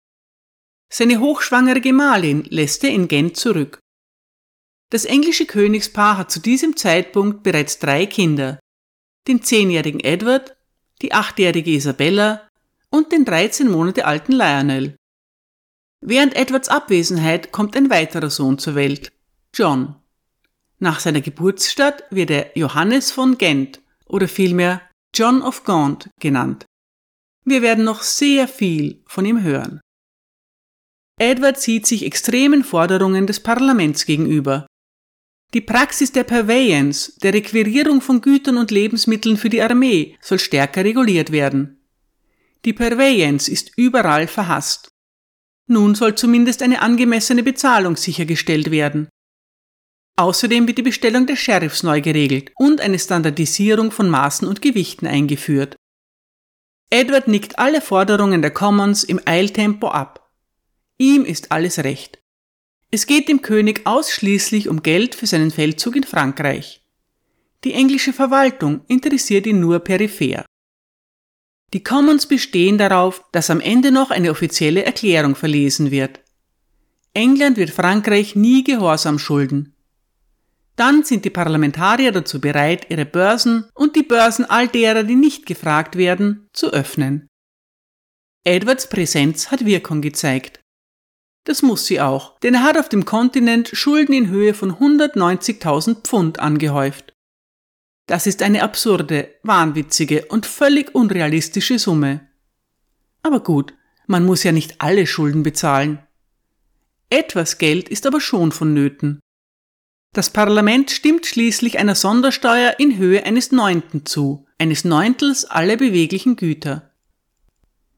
Seine 0.94 1.20
hochschwangere 1.20 1.80
Gemahlin 1.80 2.44
lässt 2.50 2.84
er 2.84 2.90
in 2.90 3.08
Gent 3.08 3.38
zurück. 3.38 3.78
Das 4.90 5.06
englische 5.06 5.46
Königspaar 5.46 6.18
hat 6.18 6.30
zu 6.30 6.38
diesem 6.38 6.76
Zeitpunkt 6.76 7.42
bereits 7.42 7.78
drei 7.78 8.04
Kinder. 8.04 8.60
Den 9.26 9.42
zehnjährigen 9.42 10.00
Edward, 10.00 10.54
die 11.00 11.14
achtjährige 11.14 11.70
Isabella 11.70 12.46
und 12.90 13.10
den 13.10 13.24
13 13.24 13.70
Monate 13.70 14.04
alten 14.04 14.32
Lionel. 14.32 14.96
Während 16.02 16.36
Edwards 16.36 16.68
Abwesenheit 16.68 17.52
kommt 17.52 17.74
ein 17.74 17.88
weiterer 17.88 18.28
Sohn 18.28 18.58
zur 18.58 18.74
Welt, 18.74 19.12
John. 19.54 19.96
Nach 20.78 21.00
seiner 21.00 21.22
Geburtsstadt 21.22 22.04
wird 22.10 22.30
er 22.30 22.58
Johannes 22.58 23.12
von 23.12 23.38
Gent 23.38 23.80
oder 24.04 24.28
vielmehr 24.28 24.82
John 25.14 25.40
of 25.40 25.64
Gaunt 25.64 26.10
genannt. 26.20 26.66
Wir 27.46 27.62
werden 27.62 27.84
noch 27.84 28.02
sehr 28.02 28.46
viel 28.46 29.02
von 29.06 29.24
ihm 29.24 29.42
hören. 29.42 29.80
Edward 31.22 31.60
sieht 31.60 31.86
sich 31.86 32.04
extremen 32.04 32.64
Forderungen 32.64 33.28
des 33.28 33.38
Parlaments 33.38 34.06
gegenüber. 34.06 34.66
Die 35.54 35.60
Praxis 35.60 36.10
der 36.10 36.24
Purveyance, 36.24 37.12
der 37.22 37.32
Requirierung 37.32 38.00
von 38.00 38.20
Gütern 38.20 38.58
und 38.58 38.72
Lebensmitteln 38.72 39.36
für 39.36 39.48
die 39.48 39.62
Armee, 39.62 40.18
soll 40.20 40.40
stärker 40.40 40.84
reguliert 40.84 41.30
werden. 41.30 41.86
Die 42.64 42.72
Purveyance 42.72 43.48
ist 43.48 43.70
überall 43.76 44.26
verhasst. 44.26 44.88
Nun 45.68 45.94
soll 45.94 46.16
zumindest 46.16 46.60
eine 46.60 46.82
angemessene 46.82 47.44
Bezahlung 47.44 47.94
sichergestellt 47.96 48.72
werden. 48.72 49.08
Außerdem 50.16 50.66
wird 50.66 50.78
die 50.78 50.82
Bestellung 50.82 51.28
der 51.28 51.36
Sheriffs 51.36 51.84
neu 51.84 52.00
geregelt 52.00 52.50
und 52.56 52.80
eine 52.80 52.98
Standardisierung 52.98 53.92
von 53.92 54.10
Maßen 54.10 54.48
und 54.48 54.60
Gewichten 54.60 55.06
eingeführt. 55.06 55.76
Edward 56.90 57.28
nickt 57.28 57.60
alle 57.60 57.80
Forderungen 57.80 58.42
der 58.42 58.50
Commons 58.50 59.04
im 59.04 59.20
Eiltempo 59.24 59.86
ab. 59.86 60.21
Ihm 61.02 61.24
ist 61.24 61.50
alles 61.50 61.80
recht. 61.80 62.20
Es 62.92 63.08
geht 63.08 63.28
dem 63.28 63.42
König 63.42 63.88
ausschließlich 63.88 64.68
um 64.68 64.84
Geld 64.84 65.16
für 65.16 65.26
seinen 65.26 65.50
Feldzug 65.50 65.96
in 65.96 66.04
Frankreich. 66.04 66.86
Die 67.64 67.72
englische 67.72 68.12
Verwaltung 68.12 68.82
interessiert 68.86 69.46
ihn 69.46 69.58
nur 69.58 69.80
peripher. 69.80 70.46
Die 71.72 71.82
Commons 71.82 72.26
bestehen 72.26 72.78
darauf, 72.78 73.24
dass 73.32 73.50
am 73.50 73.58
Ende 73.60 73.90
noch 73.90 74.12
eine 74.12 74.30
offizielle 74.30 74.84
Erklärung 74.84 75.34
verlesen 75.34 75.90
wird. 75.90 76.20
England 77.14 77.56
wird 77.56 77.70
Frankreich 77.70 78.36
nie 78.36 78.62
Gehorsam 78.62 79.18
schulden. 79.18 79.74
Dann 80.76 81.02
sind 81.02 81.24
die 81.24 81.30
Parlamentarier 81.30 82.12
dazu 82.12 82.40
bereit, 82.40 82.86
ihre 82.90 83.06
Börsen 83.06 83.68
und 83.74 83.96
die 83.96 84.04
Börsen 84.04 84.44
all 84.44 84.68
derer, 84.68 85.02
die 85.02 85.16
nicht 85.16 85.46
gefragt 85.46 85.96
werden, 85.96 86.48
zu 86.52 86.72
öffnen. 86.72 87.26
Edwards 88.44 88.88
Präsenz 88.88 89.50
hat 89.50 89.64
Wirkung 89.64 90.00
gezeigt. 90.00 90.61
Das 91.44 91.62
muss 91.62 91.86
sie 91.86 92.00
auch, 92.00 92.38
denn 92.40 92.54
er 92.54 92.62
hat 92.62 92.78
auf 92.78 92.88
dem 92.88 93.04
Kontinent 93.04 93.68
Schulden 93.72 94.12
in 94.12 94.28
Höhe 94.28 94.54
von 94.54 94.74
190.000 94.74 96.02
Pfund 96.02 96.38
angehäuft. 96.38 97.12
Das 98.06 98.26
ist 98.26 98.42
eine 98.42 98.62
absurde, 98.62 99.34
wahnwitzige 99.42 100.26
und 100.26 100.46
völlig 100.46 100.94
unrealistische 100.94 101.78
Summe. 101.78 102.28
Aber 103.22 103.40
gut, 103.40 103.74
man 104.06 104.24
muss 104.24 104.42
ja 104.42 104.52
nicht 104.52 104.80
alle 104.80 105.06
Schulden 105.06 105.42
bezahlen. 105.42 106.00
Etwas 107.10 107.58
Geld 107.58 107.88
ist 107.88 108.06
aber 108.06 108.20
schon 108.20 108.52
vonnöten. 108.52 109.20
Das 110.14 110.30
Parlament 110.30 110.90
stimmt 110.90 111.26
schließlich 111.26 111.78
einer 111.78 111.94
Sondersteuer 111.94 112.74
in 112.78 112.98
Höhe 112.98 113.24
eines 113.24 113.50
Neunten 113.50 114.04
zu, 114.04 114.46
eines 114.58 114.84
Neuntels 114.84 115.46
aller 115.46 115.76
beweglichen 115.76 116.36
Güter. 116.36 116.91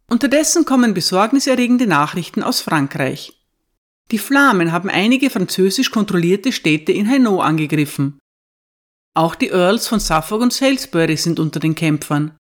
Unterdessen 0.08 0.64
kommen 0.64 0.94
besorgniserregende 0.94 1.86
Nachrichten 1.86 2.42
aus 2.42 2.60
Frankreich. 2.60 3.32
Die 4.10 4.18
Flamen 4.18 4.70
haben 4.70 4.90
einige 4.90 5.30
französisch 5.30 5.90
kontrollierte 5.90 6.52
Städte 6.52 6.92
in 6.92 7.08
Hainaut 7.08 7.42
angegriffen. 7.42 8.18
Auch 9.14 9.34
die 9.34 9.48
Earls 9.48 9.88
von 9.88 10.00
Suffolk 10.00 10.42
und 10.42 10.52
Salisbury 10.52 11.16
sind 11.16 11.40
unter 11.40 11.60
den 11.60 11.74
Kämpfern. 11.74 12.36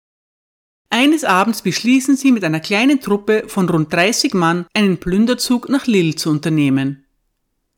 Eines 0.90 1.24
Abends 1.24 1.62
beschließen 1.62 2.16
sie 2.16 2.32
mit 2.32 2.44
einer 2.44 2.60
kleinen 2.60 3.00
Truppe 3.00 3.44
von 3.46 3.68
rund 3.68 3.92
30 3.92 4.34
Mann 4.34 4.66
einen 4.74 4.98
Plünderzug 4.98 5.68
nach 5.68 5.86
Lille 5.86 6.16
zu 6.16 6.30
unternehmen. 6.30 7.06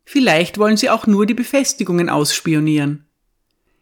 Vielleicht 0.04 0.58
wollen 0.58 0.76
sie 0.76 0.90
auch 0.90 1.06
nur 1.06 1.26
die 1.26 1.34
Befestigungen 1.34 2.08
ausspionieren. 2.08 3.06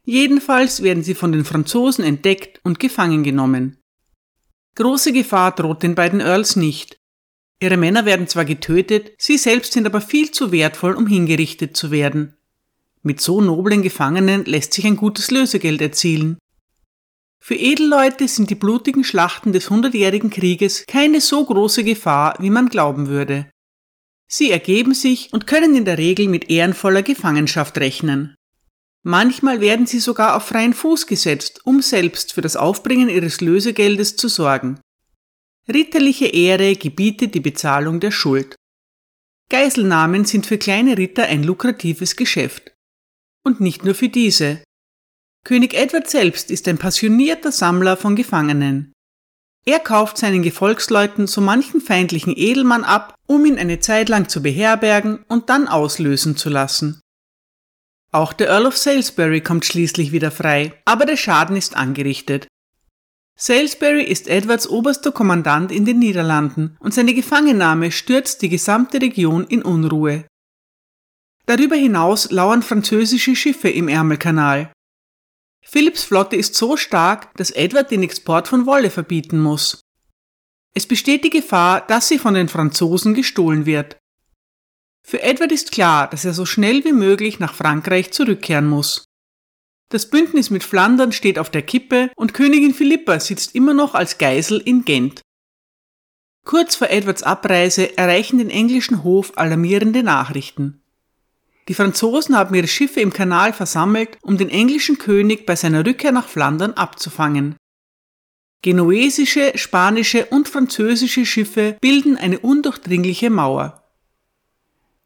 Jedenfalls 0.05 0.83
werden 0.83 1.03
sie 1.03 1.15
von 1.15 1.33
den 1.33 1.45
Franzosen 1.45 2.05
entdeckt 2.05 2.61
und 2.65 2.81
gefangen 2.81 3.23
genommen. 3.23 3.79
Große 4.75 5.13
Gefahr 5.13 5.55
droht 5.55 5.83
den 5.83 5.95
beiden 5.95 6.21
Earls 6.21 6.57
nicht. 6.57 6.99
Ihre 7.61 7.77
Männer 7.77 8.07
werden 8.07 8.27
zwar 8.27 8.45
getötet, 8.45 9.13
sie 9.19 9.39
selbst 9.39 9.73
sind 9.73 9.87
aber 9.87 10.01
viel 10.01 10.31
zu 10.31 10.51
wertvoll, 10.51 10.95
um 10.95 11.07
hingerichtet 11.07 11.77
zu 11.77 11.91
werden. 11.91 12.37
Mit 13.03 13.21
so 13.21 13.41
noblen 13.41 13.83
Gefangenen 13.83 14.45
lässt 14.45 14.73
sich 14.73 14.87
ein 14.87 14.97
gutes 14.97 15.31
Lösegeld 15.31 15.81
erzielen. 15.81 16.39
Für 17.39 17.57
Edelleute 17.57 18.29
sind 18.29 18.51
die 18.51 18.55
blutigen 18.55 19.05
Schlachten 19.05 19.53
des 19.53 19.69
Hundertjährigen 19.69 20.31
Krieges 20.31 20.87
keine 20.87 21.21
so 21.21 21.45
große 21.45 21.85
Gefahr, 21.85 22.37
wie 22.39 22.51
man 22.51 22.69
glauben 22.69 23.09
würde. 23.09 23.51
Sie 24.29 24.51
ergeben 24.51 24.95
sich 24.95 25.33
und 25.33 25.47
können 25.47 25.75
in 25.75 25.85
der 25.85 25.99
Regel 25.99 26.29
mit 26.29 26.49
ehrenvoller 26.49 27.03
Gefangenschaft 27.03 27.77
rechnen. 27.79 28.35
Manchmal 29.05 29.61
werden 29.61 29.87
sie 29.87 29.99
sogar 29.99 30.37
auf 30.37 30.45
freien 30.45 30.75
Fuß 30.75 31.07
gesetzt, 31.07 31.61
um 31.65 31.83
selbst 31.83 32.33
für 32.33 32.41
das 32.41 32.57
Aufbringen 32.57 33.09
ihres 33.09 33.41
Lösegeldes 33.41 34.17
zu 34.17 34.29
sorgen. 34.29 34.81
Ritterliche 35.69 36.27
Ehre 36.27 36.77
gebietet 36.77 37.35
die 37.35 37.41
Bezahlung 37.41 37.99
der 38.01 38.13
Schuld. 38.13 38.55
Geiselnahmen 39.49 40.25
sind 40.25 40.47
für 40.47 40.57
kleine 40.57 40.97
Ritter 40.99 41.25
ein 41.25 41.43
lukratives 41.43 42.17
Geschäft. 42.17 42.73
Und 43.45 43.61
nicht 43.61 43.85
nur 43.85 43.95
für 43.95 44.09
diese. 44.09 44.63
König 45.45 45.75
Edward 45.75 46.09
selbst 46.09 46.51
ist 46.51 46.69
ein 46.69 46.79
passionierter 46.79 47.51
Sammler 47.51 47.97
von 47.97 48.15
Gefangenen. 48.15 48.93
Er 49.65 49.81
kauft 49.81 50.17
seinen 50.19 50.43
Gefolgsleuten 50.43 51.27
so 51.27 51.41
manchen 51.41 51.81
feindlichen 51.81 52.35
Edelmann 52.37 52.85
ab, 52.85 53.15
um 53.27 53.45
ihn 53.45 53.59
eine 53.59 53.81
Zeit 53.81 54.09
lang 54.09 54.29
zu 54.29 54.43
beherbergen 54.43 55.25
und 55.29 55.51
dann 55.51 55.69
auslösen 55.69 56.37
zu 56.37 56.49
lassen. 56.49 57.02
Auch 58.13 58.35
der 58.35 58.49
Earl 58.49 58.67
of 58.67 58.77
Salisbury 58.77 59.41
kommt 59.41 59.65
schließlich 59.65 60.13
wieder 60.13 60.31
frei, 60.31 60.75
aber 60.85 61.07
der 61.07 61.17
Schaden 61.17 61.57
ist 61.57 61.77
angerichtet. 61.77 62.47
Salisbury 63.39 64.05
ist 64.05 64.29
Edwards 64.29 64.69
oberster 64.69 65.13
Kommandant 65.13 65.73
in 65.73 65.87
den 65.87 65.99
Niederlanden 65.99 66.77
und 66.79 66.93
seine 66.93 67.15
Gefangennahme 67.15 67.91
stürzt 67.91 68.43
die 68.43 68.51
gesamte 68.51 69.01
Region 69.01 69.45
in 69.45 69.63
Unruhe. 69.63 70.27
Darüber 71.47 71.75
hinaus 71.75 72.31
lauern 72.31 72.63
französische 72.63 73.35
Schiffe 73.35 73.71
im 73.71 73.89
Ärmelkanal. 73.89 74.71
Philipps 75.65 76.05
Flotte 76.05 76.37
ist 76.37 76.55
so 76.55 76.77
stark, 76.77 77.35
dass 77.37 77.51
Edward 77.51 77.91
den 77.91 78.03
Export 78.03 78.47
von 78.47 78.67
Wolle 78.67 78.91
verbieten 78.91 79.41
muss. 79.41 79.81
Es 80.75 80.87
besteht 80.87 81.25
die 81.25 81.31
Gefahr, 81.31 81.81
dass 81.87 82.09
sie 82.09 82.19
von 82.19 82.35
den 82.35 82.49
Franzosen 82.49 83.15
gestohlen 83.15 83.65
wird. 83.65 83.97
Für 85.05 85.23
Edward 85.23 85.53
ist 85.53 85.73
klar, 85.73 86.09
dass 86.09 86.25
er 86.25 86.33
so 86.33 86.47
schnell 86.47 86.85
wie 86.85 86.93
möglich 86.93 87.39
nach 87.39 87.55
Frankreich 87.55 88.13
zurückkehren 88.13 88.69
muss. 88.69 89.05
Das 89.89 90.09
Bündnis 90.09 90.49
mit 90.51 90.65
Flandern 90.65 91.13
steht 91.13 91.39
auf 91.39 91.51
der 91.51 91.63
Kippe 91.63 92.11
und 92.17 92.33
Königin 92.33 92.73
Philippa 92.73 93.21
sitzt 93.21 93.55
immer 93.55 93.75
noch 93.75 93.95
als 93.95 94.17
Geisel 94.17 94.59
in 94.59 94.85
Gent. 94.85 95.21
Kurz 96.45 96.77
vor 96.77 96.89
Edwards 96.89 97.23
Abreise 97.23 97.97
erreichen 97.99 98.39
den 98.39 98.51
englischen 98.51 99.05
Hof 99.05 99.33
alarmierende 99.37 100.03
Nachrichten. 100.03 100.83
Die 101.69 101.75
Franzosen 101.75 102.37
haben 102.37 102.55
ihre 102.55 102.67
Schiffe 102.67 103.01
im 103.01 103.13
Kanal 103.13 103.53
versammelt, 103.53 104.19
um 104.23 104.37
den 104.37 104.49
englischen 104.49 104.99
König 104.99 105.47
bei 105.47 105.55
seiner 105.55 105.87
Rückkehr 105.87 106.11
nach 106.11 106.27
Flandern 106.27 106.73
abzufangen. 106.73 107.57
Genuesische, 108.63 109.53
spanische 109.57 110.27
und 110.27 110.49
französische 110.49 111.27
Schiffe 111.27 111.77
bilden 111.81 112.17
eine 112.17 112.39
undurchdringliche 112.39 113.29
Mauer. 113.29 113.82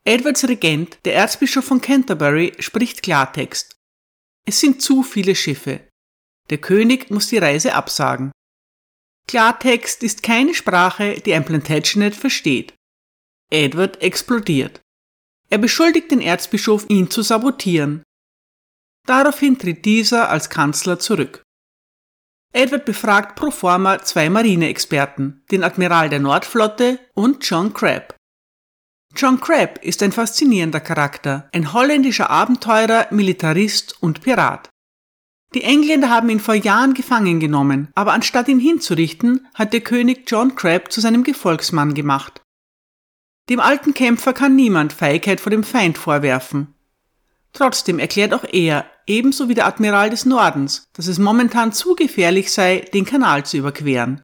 Edwards 0.09 0.45
Regent, 0.45 0.99
der 1.05 1.17
Erzbischof 1.17 1.65
von 1.65 1.81
Canterbury, 1.81 2.53
spricht 2.61 3.03
Klartext. 3.03 3.77
Es 4.47 4.61
sind 4.61 4.81
zu 4.81 5.03
viele 5.03 5.35
Schiffe. 5.35 5.81
Der 6.49 6.59
König 6.59 7.11
muss 7.11 7.27
die 7.27 7.39
Reise 7.39 7.75
absagen. 7.75 8.31
Klartext 9.27 10.05
ist 10.05 10.23
keine 10.23 10.55
Sprache, 10.55 11.21
die 11.21 11.35
ein 11.35 11.45
Plantagenet 11.45 12.15
versteht. 12.15 12.73
Edward 13.51 14.01
explodiert. 14.01 14.81
Er 15.51 15.59
beschuldigt 15.59 16.13
den 16.13 16.21
Erzbischof, 16.21 16.87
ihn 16.89 17.11
zu 17.11 17.23
sabotieren. 17.23 18.05
Daraufhin 19.07 19.59
tritt 19.59 19.85
dieser 19.85 20.31
als 20.31 20.51
Kanzler 20.51 21.01
zurück. 21.01 21.43
Edward 22.53 22.85
befragt 22.85 23.35
pro 23.35 23.51
forma 23.51 24.01
zwei 24.05 24.31
Marineexperten, 24.31 25.45
den 25.51 25.65
Admiral 25.65 26.09
der 26.11 26.21
Nordflotte 26.21 27.01
und 27.15 27.45
John 27.45 27.75
Crabb. 27.75 28.16
John 29.17 29.41
Crabb 29.41 29.79
ist 29.83 30.03
ein 30.03 30.13
faszinierender 30.13 30.81
Charakter, 30.81 31.49
ein 31.53 31.73
holländischer 31.73 32.29
Abenteurer, 32.29 33.07
Militarist 33.11 33.97
und 34.03 34.21
Pirat. 34.21 34.69
Die 35.55 35.63
Engländer 35.63 36.11
haben 36.11 36.29
ihn 36.29 36.41
vor 36.41 36.55
Jahren 36.55 36.93
gefangen 36.93 37.41
genommen, 37.41 37.89
aber 37.95 38.13
anstatt 38.13 38.49
ihn 38.49 38.61
hinzurichten, 38.61 39.49
hat 39.55 39.73
der 39.73 39.81
König 39.81 40.31
John 40.31 40.55
Crabb 40.55 40.93
zu 40.93 41.01
seinem 41.01 41.25
Gefolgsmann 41.25 41.95
gemacht. 41.95 42.43
Dem 43.49 43.61
alten 43.61 43.95
Kämpfer 43.95 44.35
kann 44.35 44.55
niemand 44.55 44.93
Feigheit 44.93 45.41
vor 45.41 45.51
dem 45.51 45.65
Feind 45.65 45.97
vorwerfen. 45.97 46.75
Trotzdem 47.55 47.99
erklärt 47.99 48.35
auch 48.35 48.45
er, 48.45 48.85
ebenso 49.07 49.49
wie 49.49 49.55
der 49.55 49.67
Admiral 49.67 50.11
des 50.11 50.27
Nordens, 50.27 50.85
dass 50.93 51.07
es 51.07 51.19
momentan 51.19 51.73
zu 51.73 51.95
gefährlich 51.95 52.53
sei, 52.53 52.81
den 52.93 53.07
Kanal 53.07 53.47
zu 53.47 53.57
überqueren. 53.57 54.21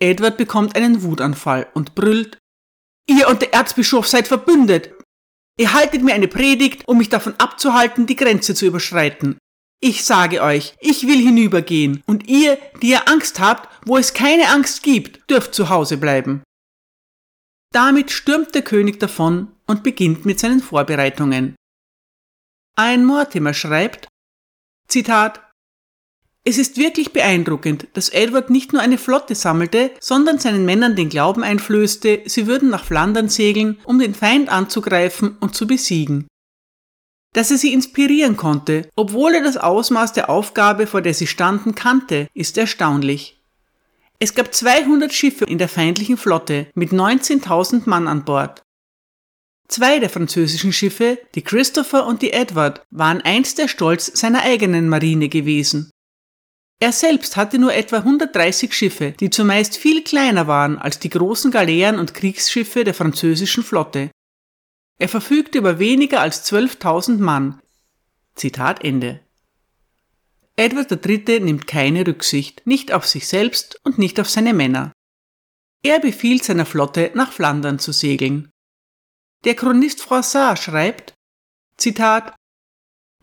Edward 0.00 0.36
bekommt 0.36 0.76
einen 0.76 1.02
Wutanfall 1.02 1.68
und 1.72 1.94
brüllt, 1.94 2.36
Ihr 3.10 3.28
und 3.28 3.42
der 3.42 3.52
Erzbischof 3.52 4.06
seid 4.06 4.28
verbündet. 4.28 4.92
Ihr 5.58 5.72
haltet 5.72 6.02
mir 6.02 6.14
eine 6.14 6.28
Predigt, 6.28 6.86
um 6.86 6.98
mich 6.98 7.08
davon 7.08 7.34
abzuhalten, 7.38 8.06
die 8.06 8.14
Grenze 8.14 8.54
zu 8.54 8.66
überschreiten. 8.66 9.36
Ich 9.82 10.04
sage 10.04 10.42
euch, 10.42 10.76
ich 10.78 11.08
will 11.08 11.18
hinübergehen, 11.18 12.04
und 12.06 12.28
ihr, 12.28 12.56
die 12.80 12.90
ihr 12.90 13.08
Angst 13.08 13.40
habt, 13.40 13.68
wo 13.84 13.96
es 13.96 14.14
keine 14.14 14.50
Angst 14.50 14.84
gibt, 14.84 15.28
dürft 15.28 15.56
zu 15.56 15.70
Hause 15.70 15.96
bleiben. 15.96 16.44
Damit 17.72 18.12
stürmt 18.12 18.54
der 18.54 18.62
König 18.62 19.00
davon 19.00 19.56
und 19.66 19.82
beginnt 19.82 20.24
mit 20.24 20.38
seinen 20.38 20.60
Vorbereitungen. 20.60 21.56
Ein 22.76 23.04
Mortimer 23.04 23.54
schreibt, 23.54 24.06
Zitat, 24.86 25.49
Es 26.42 26.56
ist 26.56 26.78
wirklich 26.78 27.12
beeindruckend, 27.12 27.88
dass 27.92 28.08
Edward 28.08 28.48
nicht 28.48 28.72
nur 28.72 28.80
eine 28.80 28.96
Flotte 28.96 29.34
sammelte, 29.34 29.90
sondern 30.00 30.38
seinen 30.38 30.64
Männern 30.64 30.96
den 30.96 31.10
Glauben 31.10 31.42
einflößte, 31.42 32.22
sie 32.24 32.46
würden 32.46 32.70
nach 32.70 32.84
Flandern 32.84 33.28
segeln, 33.28 33.78
um 33.84 33.98
den 33.98 34.14
Feind 34.14 34.48
anzugreifen 34.48 35.36
und 35.40 35.54
zu 35.54 35.66
besiegen. 35.66 36.26
Dass 37.34 37.50
er 37.50 37.58
sie 37.58 37.74
inspirieren 37.74 38.36
konnte, 38.36 38.88
obwohl 38.96 39.34
er 39.34 39.42
das 39.42 39.58
Ausmaß 39.58 40.14
der 40.14 40.30
Aufgabe, 40.30 40.86
vor 40.86 41.02
der 41.02 41.14
sie 41.14 41.26
standen, 41.26 41.74
kannte, 41.74 42.26
ist 42.32 42.56
erstaunlich. 42.56 43.38
Es 44.18 44.34
gab 44.34 44.52
200 44.54 45.12
Schiffe 45.12 45.44
in 45.44 45.58
der 45.58 45.68
feindlichen 45.68 46.16
Flotte 46.16 46.66
mit 46.74 46.90
19.000 46.90 47.82
Mann 47.88 48.08
an 48.08 48.24
Bord. 48.24 48.62
Zwei 49.68 50.00
der 50.00 50.10
französischen 50.10 50.72
Schiffe, 50.72 51.18
die 51.34 51.42
Christopher 51.42 52.06
und 52.06 52.22
die 52.22 52.32
Edward, 52.32 52.82
waren 52.90 53.20
einst 53.20 53.58
der 53.58 53.68
Stolz 53.68 54.10
seiner 54.18 54.42
eigenen 54.42 54.88
Marine 54.88 55.28
gewesen. 55.28 55.90
Er 56.82 56.92
selbst 56.92 57.36
hatte 57.36 57.58
nur 57.58 57.74
etwa 57.74 57.98
130 57.98 58.72
Schiffe, 58.72 59.12
die 59.12 59.28
zumeist 59.28 59.76
viel 59.76 60.02
kleiner 60.02 60.46
waren 60.46 60.78
als 60.78 60.98
die 60.98 61.10
großen 61.10 61.50
Galeeren 61.50 61.98
und 61.98 62.14
Kriegsschiffe 62.14 62.84
der 62.84 62.94
französischen 62.94 63.62
Flotte. 63.62 64.10
Er 64.98 65.08
verfügte 65.08 65.58
über 65.58 65.78
weniger 65.78 66.20
als 66.20 66.50
12.000 66.50 67.18
Mann. 67.18 67.60
Zitat 68.34 68.82
Ende. 68.82 69.20
Edward 70.56 71.06
III. 71.06 71.40
nimmt 71.40 71.66
keine 71.66 72.06
Rücksicht, 72.06 72.66
nicht 72.66 72.92
auf 72.92 73.06
sich 73.06 73.28
selbst 73.28 73.78
und 73.84 73.98
nicht 73.98 74.18
auf 74.18 74.30
seine 74.30 74.54
Männer. 74.54 74.92
Er 75.82 76.00
befiehlt 76.00 76.44
seiner 76.44 76.66
Flotte, 76.66 77.10
nach 77.14 77.32
Flandern 77.32 77.78
zu 77.78 77.92
segeln. 77.92 78.50
Der 79.44 79.54
Chronist 79.54 80.02
Froissart 80.02 80.58
schreibt, 80.58 81.14
Zitat, 81.76 82.34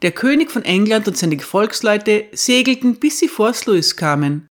der 0.02 0.12
König 0.12 0.52
von 0.52 0.64
England 0.64 1.08
und 1.08 1.18
seine 1.18 1.38
Gefolgsleute 1.38 2.26
segelten, 2.32 3.00
bis 3.00 3.20
sie 3.20 3.28
vor 3.28 3.54
Sluis 3.54 3.96
kamen. 3.96 4.48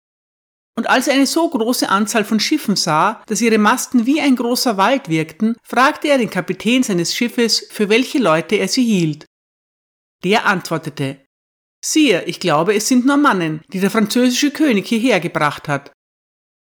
Und 0.77 0.89
als 0.89 1.07
er 1.07 1.13
eine 1.13 1.27
so 1.27 1.49
große 1.49 1.87
Anzahl 1.87 2.25
von 2.25 2.39
Schiffen 2.39 2.75
sah, 2.75 3.23
dass 3.27 3.41
ihre 3.41 3.57
Masten 3.57 4.05
wie 4.05 4.19
ein 4.19 4.35
großer 4.35 4.75
Wald 4.75 5.07
wirkten, 5.07 5.55
fragte 5.63 6.09
er 6.09 6.17
den 6.17 6.29
Kapitän 6.29 6.83
seines 6.83 7.15
Schiffes, 7.15 7.67
für 7.71 7.87
welche 7.87 8.17
Leute 8.17 8.55
er 8.55 8.67
sie 8.67 8.83
hielt. 8.83 9.25
Der 10.23 10.45
antwortete, 10.45 11.21
Siehe, 11.83 12.23
ich 12.25 12.39
glaube, 12.39 12.73
es 12.73 12.87
sind 12.87 13.05
Normannen, 13.05 13.61
die 13.71 13.79
der 13.79 13.91
französische 13.91 14.51
König 14.51 14.87
hierher 14.87 15.19
gebracht 15.19 15.67
hat. 15.67 15.91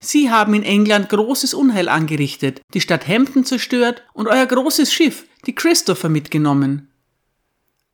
Sie 0.03 0.29
haben 0.29 0.53
in 0.55 0.63
England 0.63 1.09
großes 1.09 1.53
Unheil 1.53 1.87
angerichtet, 1.87 2.61
die 2.73 2.81
Stadt 2.81 3.07
Hampton 3.07 3.45
zerstört 3.45 4.03
und 4.13 4.27
euer 4.27 4.45
großes 4.45 4.91
Schiff, 4.91 5.27
die 5.45 5.55
Christopher, 5.55 6.09
mitgenommen. 6.09 6.91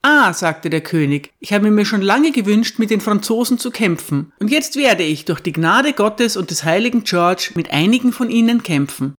Ah, 0.03 0.33
sagte 0.33 0.71
der 0.71 0.81
König, 0.81 1.31
ich 1.39 1.53
habe 1.53 1.69
mir 1.69 1.85
schon 1.85 2.01
lange 2.01 2.31
gewünscht, 2.31 2.79
mit 2.79 2.89
den 2.89 3.01
Franzosen 3.01 3.59
zu 3.59 3.69
kämpfen, 3.69 4.33
und 4.39 4.49
jetzt 4.49 4.75
werde 4.75 5.03
ich 5.03 5.25
durch 5.25 5.39
die 5.41 5.53
Gnade 5.53 5.93
Gottes 5.93 6.37
und 6.37 6.49
des 6.49 6.63
heiligen 6.63 7.03
George 7.03 7.51
mit 7.53 7.71
einigen 7.71 8.11
von 8.11 8.31
ihnen 8.31 8.63
kämpfen. 8.63 9.13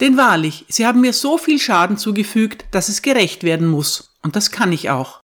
Denn 0.00 0.18
wahrlich, 0.18 0.66
sie 0.68 0.86
haben 0.86 1.00
mir 1.00 1.14
so 1.14 1.38
viel 1.38 1.58
Schaden 1.58 1.96
zugefügt, 1.96 2.66
dass 2.72 2.90
es 2.90 3.00
gerecht 3.00 3.42
werden 3.42 3.66
muss, 3.66 4.18
und 4.22 4.36
das 4.36 4.50
kann 4.50 4.70
ich 4.70 4.90
auch. 4.90 5.22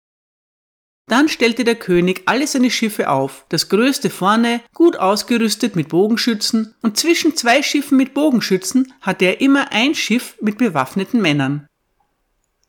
Dann 1.07 1.29
stellte 1.29 1.64
der 1.64 1.74
König 1.74 2.22
alle 2.24 2.46
seine 2.46 2.70
Schiffe 2.70 3.11
auf, 3.11 3.44
das 3.50 3.68
größte 3.68 4.09
vorne, 4.09 4.62
gut 4.72 4.96
ausgerüstet 4.96 5.77
mit 5.77 5.90
Bogenschützen, 5.90 6.74
und 6.81 6.96
zwischen 6.96 7.37
zwei 7.37 7.62
Schiffen 7.62 7.98
mit 7.98 8.14
Bogenschützen 8.14 8.94
hatte 9.03 9.27
er 9.27 9.42
immer 9.42 9.72
ein 9.72 9.94
Schiff 9.94 10.37
mit 10.40 10.57
bewaffneten 10.57 11.20
Männern. 11.20 11.66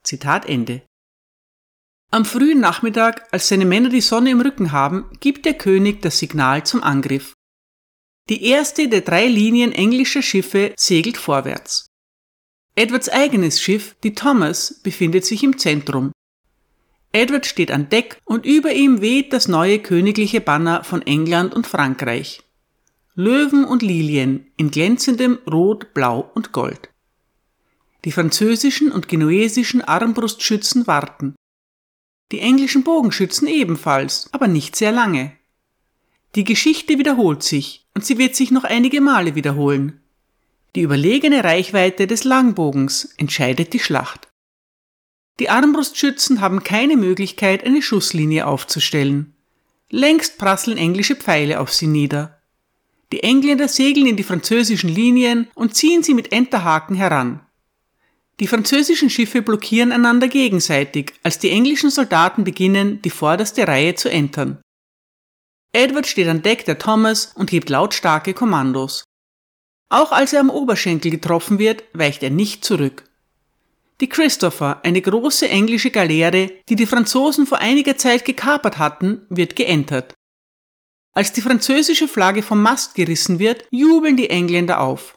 Zitat 0.04 0.46
Ende. 0.46 0.82
Am 2.12 2.24
frühen 2.26 2.60
Nachmittag, 2.60 3.28
als 3.32 3.50
seine 3.50 3.66
Männer 3.66 3.90
die 3.90 4.02
Sonne 4.02 4.32
im 4.32 4.42
Rücken 4.42 4.72
haben, 4.72 5.06
gibt 5.20 5.46
der 5.46 5.56
König 5.56 6.02
das 6.02 6.20
Signal 6.20 6.66
zum 6.66 6.82
Angriff. 6.84 7.34
Die 8.30 8.44
erste 8.46 8.88
der 8.88 9.02
drei 9.02 9.28
Linien 9.28 9.72
englischer 9.72 10.22
Schiffe 10.22 10.74
segelt 10.78 11.18
vorwärts. 11.18 11.88
Edwards 12.76 13.10
eigenes 13.10 13.62
Schiff, 13.62 13.96
die 14.04 14.16
Thomas, 14.16 14.82
befindet 14.82 15.26
sich 15.26 15.44
im 15.44 15.58
Zentrum. 15.58 16.12
Edward 17.12 17.46
steht 17.46 17.72
an 17.72 17.88
Deck 17.88 18.20
und 18.26 18.46
über 18.46 18.74
ihm 18.74 19.00
weht 19.00 19.32
das 19.32 19.48
neue 19.48 19.80
königliche 19.80 20.42
Banner 20.42 20.84
von 20.84 21.02
England 21.04 21.54
und 21.54 21.66
Frankreich. 21.66 22.42
Löwen 23.14 23.64
und 23.64 23.82
Lilien 23.82 24.52
in 24.58 24.72
glänzendem 24.72 25.40
Rot, 25.50 25.94
Blau 25.94 26.30
und 26.36 26.52
Gold. 26.52 26.90
Die 28.04 28.12
französischen 28.12 28.92
und 28.92 29.08
genuesischen 29.08 29.82
Armbrustschützen 29.82 30.88
warten. 30.88 31.36
Die 32.32 32.40
englischen 32.40 32.84
Bogenschützen 32.84 33.48
ebenfalls, 33.48 34.30
aber 34.32 34.48
nicht 34.48 34.76
sehr 34.76 34.92
lange. 34.92 35.32
Die 36.36 36.44
Geschichte 36.44 36.98
wiederholt 36.98 37.44
sich 37.44 37.86
und 37.94 38.06
sie 38.06 38.18
wird 38.18 38.36
sich 38.36 38.52
noch 38.52 38.64
einige 38.64 39.00
Male 39.00 39.36
wiederholen. 39.36 40.02
Die 40.76 40.82
überlegene 40.82 41.44
Reichweite 41.44 42.08
des 42.08 42.24
Langbogens 42.24 43.14
entscheidet 43.18 43.74
die 43.74 43.80
Schlacht. 43.80 44.28
Die 45.40 45.50
Armbrustschützen 45.50 46.42
haben 46.42 46.64
keine 46.64 46.98
Möglichkeit, 46.98 47.64
eine 47.64 47.82
Schusslinie 47.82 48.48
aufzustellen. 48.48 49.34
Längst 49.90 50.38
prasseln 50.38 50.78
englische 50.78 51.16
Pfeile 51.16 51.60
auf 51.60 51.72
sie 51.72 51.88
nieder. 51.88 52.42
Die 53.12 53.24
Engländer 53.24 53.68
segeln 53.68 54.08
in 54.08 54.18
die 54.18 54.24
französischen 54.24 54.90
Linien 54.90 55.48
und 55.54 55.76
ziehen 55.76 56.04
sie 56.04 56.14
mit 56.14 56.32
Enterhaken 56.32 56.96
heran. 56.96 57.45
Die 58.40 58.48
französischen 58.48 59.10
Schiffe 59.10 59.42
blockieren 59.42 59.92
einander 59.92 60.28
gegenseitig, 60.28 61.14
als 61.24 61.40
die 61.40 61.52
englischen 61.52 61.90
Soldaten 61.90 62.44
beginnen, 62.44 63.02
die 63.02 63.10
vorderste 63.10 63.68
Reihe 63.68 63.96
zu 63.96 64.10
entern. 64.10 64.62
Edward 65.72 66.08
steht 66.08 66.28
an 66.28 66.42
Deck 66.42 66.66
der 66.66 66.78
Thomas 66.78 67.34
und 67.36 67.50
gibt 67.50 67.70
lautstarke 67.70 68.34
Kommandos. 68.34 69.04
Auch 69.90 70.12
als 70.12 70.34
er 70.34 70.42
am 70.42 70.50
Oberschenkel 70.50 71.12
getroffen 71.12 71.60
wird, 71.60 71.84
weicht 71.94 72.24
er 72.24 72.30
nicht 72.30 72.66
zurück. 72.66 73.04
Die 74.02 74.10
Christopher, 74.10 74.82
eine 74.84 75.02
große 75.02 75.48
englische 75.48 75.90
Galeere, 75.90 76.52
die 76.68 76.76
die 76.76 76.86
Franzosen 76.86 77.48
vor 77.48 77.60
einiger 77.60 77.98
Zeit 77.98 78.26
gekapert 78.26 78.78
hatten, 78.78 79.26
wird 79.30 79.56
geentert. 79.56 80.14
Als 81.14 81.32
die 81.32 81.42
französische 81.42 82.10
Flagge 82.10 82.44
vom 82.44 82.62
Mast 82.62 82.96
gerissen 82.96 83.40
wird, 83.40 83.66
jubeln 83.72 84.18
die 84.18 84.30
Engländer 84.30 84.82
auf. 84.82 85.15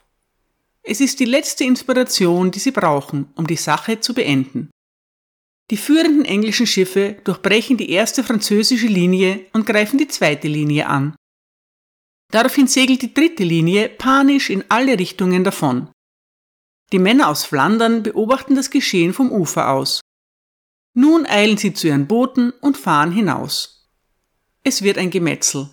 Es 0.91 1.03
ist 1.03 1.21
die 1.21 1.27
letzte 1.27 1.65
Inspiration, 1.65 2.51
die 2.51 2.61
sie 2.61 2.71
brauchen, 2.71 3.31
um 3.35 3.47
die 3.47 3.57
Sache 3.57 4.01
zu 4.01 4.15
beenden. 4.15 4.71
Die 5.71 5.77
führenden 5.77 6.25
englischen 6.25 6.67
Schiffe 6.67 7.19
durchbrechen 7.25 7.77
die 7.77 7.91
erste 7.91 8.25
französische 8.25 8.87
Linie 8.87 9.45
und 9.53 9.67
greifen 9.67 9.99
die 9.99 10.09
zweite 10.09 10.49
Linie 10.49 10.87
an. 10.87 11.15
Daraufhin 12.33 12.69
segelt 12.69 13.03
die 13.03 13.13
dritte 13.13 13.45
Linie 13.45 13.91
panisch 13.91 14.49
in 14.49 14.65
alle 14.71 14.99
Richtungen 14.99 15.45
davon. 15.45 15.91
Die 16.91 16.99
Männer 16.99 17.29
aus 17.29 17.45
Flandern 17.45 18.03
beobachten 18.03 18.55
das 18.55 18.71
Geschehen 18.71 19.13
vom 19.13 19.31
Ufer 19.31 19.69
aus. 19.69 20.01
Nun 20.95 21.27
eilen 21.27 21.59
sie 21.59 21.75
zu 21.75 21.89
ihren 21.89 22.07
Booten 22.07 22.51
und 22.63 22.79
fahren 22.79 23.13
hinaus. 23.13 23.91
Es 24.65 24.81
wird 24.81 24.97
ein 24.97 25.11
Gemetzel. 25.11 25.69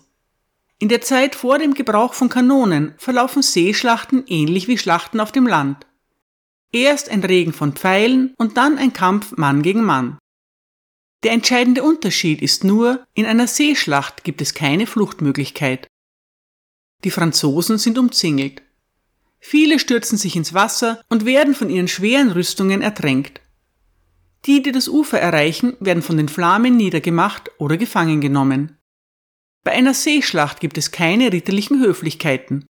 In 0.78 0.88
der 0.90 1.00
Zeit 1.00 1.34
vor 1.34 1.58
dem 1.58 1.72
Gebrauch 1.72 2.12
von 2.12 2.28
Kanonen 2.28 2.94
verlaufen 2.98 3.42
Seeschlachten 3.42 4.24
ähnlich 4.26 4.68
wie 4.68 4.76
Schlachten 4.76 5.20
auf 5.20 5.32
dem 5.32 5.46
Land. 5.46 5.86
Erst 6.70 7.08
ein 7.08 7.24
Regen 7.24 7.54
von 7.54 7.72
Pfeilen 7.72 8.34
und 8.36 8.58
dann 8.58 8.76
ein 8.76 8.92
Kampf 8.92 9.36
Mann 9.36 9.62
gegen 9.62 9.82
Mann. 9.82 10.18
Der 11.22 11.32
entscheidende 11.32 11.82
Unterschied 11.82 12.42
ist 12.42 12.62
nur, 12.62 13.06
in 13.14 13.24
einer 13.24 13.46
Seeschlacht 13.46 14.22
gibt 14.22 14.42
es 14.42 14.52
keine 14.52 14.86
Fluchtmöglichkeit. 14.86 15.88
Die 17.04 17.10
Franzosen 17.10 17.78
sind 17.78 17.98
umzingelt. 17.98 18.62
Viele 19.38 19.78
stürzen 19.78 20.18
sich 20.18 20.36
ins 20.36 20.52
Wasser 20.52 21.00
und 21.08 21.24
werden 21.24 21.54
von 21.54 21.70
ihren 21.70 21.88
schweren 21.88 22.32
Rüstungen 22.32 22.82
ertränkt. 22.82 23.40
Die, 24.44 24.62
die 24.62 24.72
das 24.72 24.88
Ufer 24.88 25.18
erreichen, 25.18 25.76
werden 25.80 26.02
von 26.02 26.18
den 26.18 26.28
Flamen 26.28 26.76
niedergemacht 26.76 27.50
oder 27.58 27.76
gefangen 27.78 28.20
genommen. 28.20 28.76
Bei 29.66 29.72
einer 29.72 29.94
Seeschlacht 29.94 30.60
gibt 30.60 30.78
es 30.78 30.92
keine 30.92 31.32
ritterlichen 31.32 31.80
Höflichkeiten. 31.80 32.66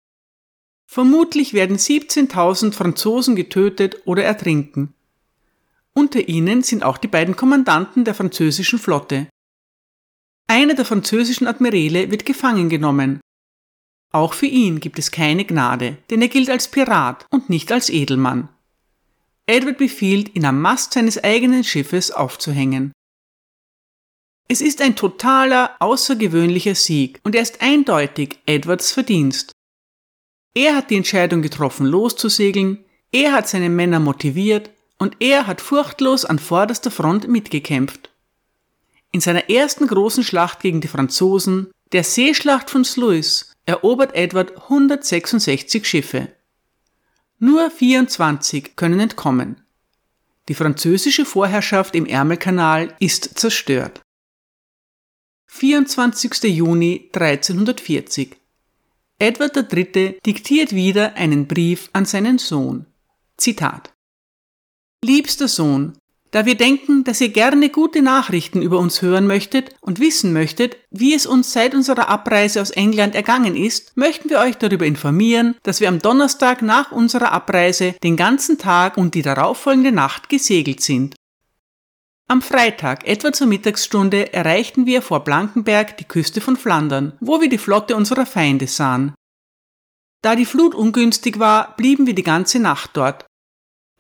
Vermutlich 0.88 1.52
werden 1.52 1.76
17.000 1.76 2.72
Franzosen 2.72 3.35
getötet 3.35 4.02
oder 4.04 4.22
ertrinken. 4.22 4.94
Unter 5.92 6.28
ihnen 6.28 6.62
sind 6.62 6.85
auch 6.85 6.96
die 6.96 7.09
beiden 7.09 7.35
Kommandanten 7.35 8.04
der 8.04 8.14
französischen 8.14 8.78
Flotte. 8.78 9.26
Einer 10.46 10.74
der 10.74 10.85
französischen 10.85 11.48
Admiräle 11.48 12.12
wird 12.12 12.24
gefangen 12.24 12.68
genommen. 12.68 13.18
Auch 14.12 14.33
für 14.33 14.46
ihn 14.46 14.78
gibt 14.78 15.00
es 15.00 15.11
keine 15.11 15.44
Gnade, 15.44 15.98
denn 16.11 16.22
er 16.22 16.28
gilt 16.28 16.48
als 16.48 16.68
Pirat 16.68 17.26
und 17.33 17.50
nicht 17.50 17.72
als 17.72 17.90
Edelmann. 17.90 18.50
Edward 19.46 19.78
befiehlt, 19.78 20.37
ihn 20.37 20.44
am 20.44 20.61
Mast 20.61 20.92
seines 20.92 21.18
eigenen 21.24 21.64
Schiffes 21.64 22.12
aufzuhängen. 22.12 22.92
Es 24.46 24.61
ist 24.61 24.83
ein 24.83 24.94
totaler, 24.94 25.74
außergewöhnlicher 25.78 26.74
Sieg 26.74 27.18
und 27.24 27.35
er 27.35 27.42
ist 27.42 27.62
eindeutig 27.62 28.38
Edwards 28.44 28.92
Verdienst. 28.92 29.52
Er 30.54 30.76
hat 30.76 30.90
die 30.90 30.96
Entscheidung 30.96 31.40
getroffen, 31.40 31.87
loszusegeln, 31.87 32.85
er 33.11 33.33
hat 33.33 33.48
seine 33.48 33.70
Männer 33.70 34.00
motiviert 34.00 34.70
und 34.98 35.16
er 35.20 35.46
hat 35.46 35.61
furchtlos 35.61 36.24
an 36.24 36.38
vorderster 36.38 36.90
Front 36.90 37.26
mitgekämpft. 37.26 38.11
In 39.12 39.20
seiner 39.20 39.48
ersten 39.48 39.87
großen 39.87 40.24
Schlacht 40.24 40.61
gegen 40.61 40.80
die 40.80 40.88
Franzosen, 40.88 41.70
der 41.92 42.04
Seeschlacht 42.04 42.68
von 42.68 42.85
Sluis 42.85 43.52
erobert 43.64 44.14
Edward 44.14 44.57
166 44.64 45.87
Schiffe. 45.87 46.28
Nur 47.38 47.70
24 47.70 48.76
können 48.76 49.00
entkommen. 49.00 49.61
Die 50.48 50.54
französische 50.54 51.24
Vorherrschaft 51.24 51.94
im 51.94 52.04
Ärmelkanal 52.04 52.94
ist 52.98 53.38
zerstört. 53.38 54.03
24. 55.56 56.42
Juni 56.52 57.10
1340 57.12 58.36
Edward 59.20 59.72
III. 59.72 60.18
diktiert 60.26 60.74
wieder 60.74 61.14
einen 61.14 61.46
Brief 61.46 61.90
an 61.92 62.06
seinen 62.06 62.38
Sohn. 62.38 62.86
Zitat 63.36 63.92
Liebster 65.04 65.46
Sohn, 65.46 65.92
da 66.32 66.44
wir 66.44 66.56
denken, 66.56 67.04
dass 67.04 67.20
ihr 67.20 67.28
gerne 67.28 67.68
gute 67.68 68.02
Nachrichten 68.02 68.62
über 68.62 68.80
uns 68.80 69.00
hören 69.00 69.28
möchtet 69.28 69.76
und 69.80 70.00
wissen 70.00 70.32
möchtet, 70.32 70.76
wie 70.90 71.14
es 71.14 71.24
uns 71.24 71.52
seit 71.52 71.76
unserer 71.76 72.08
Abreise 72.08 72.60
aus 72.60 72.70
England 72.70 73.14
ergangen 73.14 73.54
ist, 73.54 73.96
möchten 73.96 74.30
wir 74.30 74.40
euch 74.40 74.56
darüber 74.56 74.86
informieren, 74.86 75.54
dass 75.62 75.80
wir 75.80 75.86
am 75.86 76.00
Donnerstag 76.00 76.62
nach 76.62 76.90
unserer 76.90 77.30
Abreise 77.30 77.94
den 78.02 78.16
ganzen 78.16 78.58
Tag 78.58 78.96
und 78.96 79.14
die 79.14 79.22
darauffolgende 79.22 79.92
Nacht 79.92 80.28
gesegelt 80.28 80.80
sind. 80.80 81.14
Am 82.26 82.40
Freitag, 82.40 83.06
etwa 83.06 83.32
zur 83.32 83.46
Mittagsstunde, 83.46 84.32
erreichten 84.32 84.87
wir 84.87 85.02
vor 85.02 85.24
Blankenberg 85.24 85.98
die 85.98 86.04
Küste 86.04 86.40
von 86.40 86.56
Flandern, 86.56 87.12
wo 87.20 87.42
wir 87.42 87.50
die 87.50 87.58
Flotte 87.58 87.96
unserer 87.96 88.24
Feinde 88.24 88.66
sahen. 88.66 89.14
Da 90.22 90.34
die 90.34 90.46
Flut 90.46 90.74
ungünstig 90.74 91.38
war, 91.38 91.76
blieben 91.76 92.06
wir 92.06 92.14
die 92.14 92.22
ganze 92.22 92.58
Nacht 92.60 92.90
dort. 92.94 93.26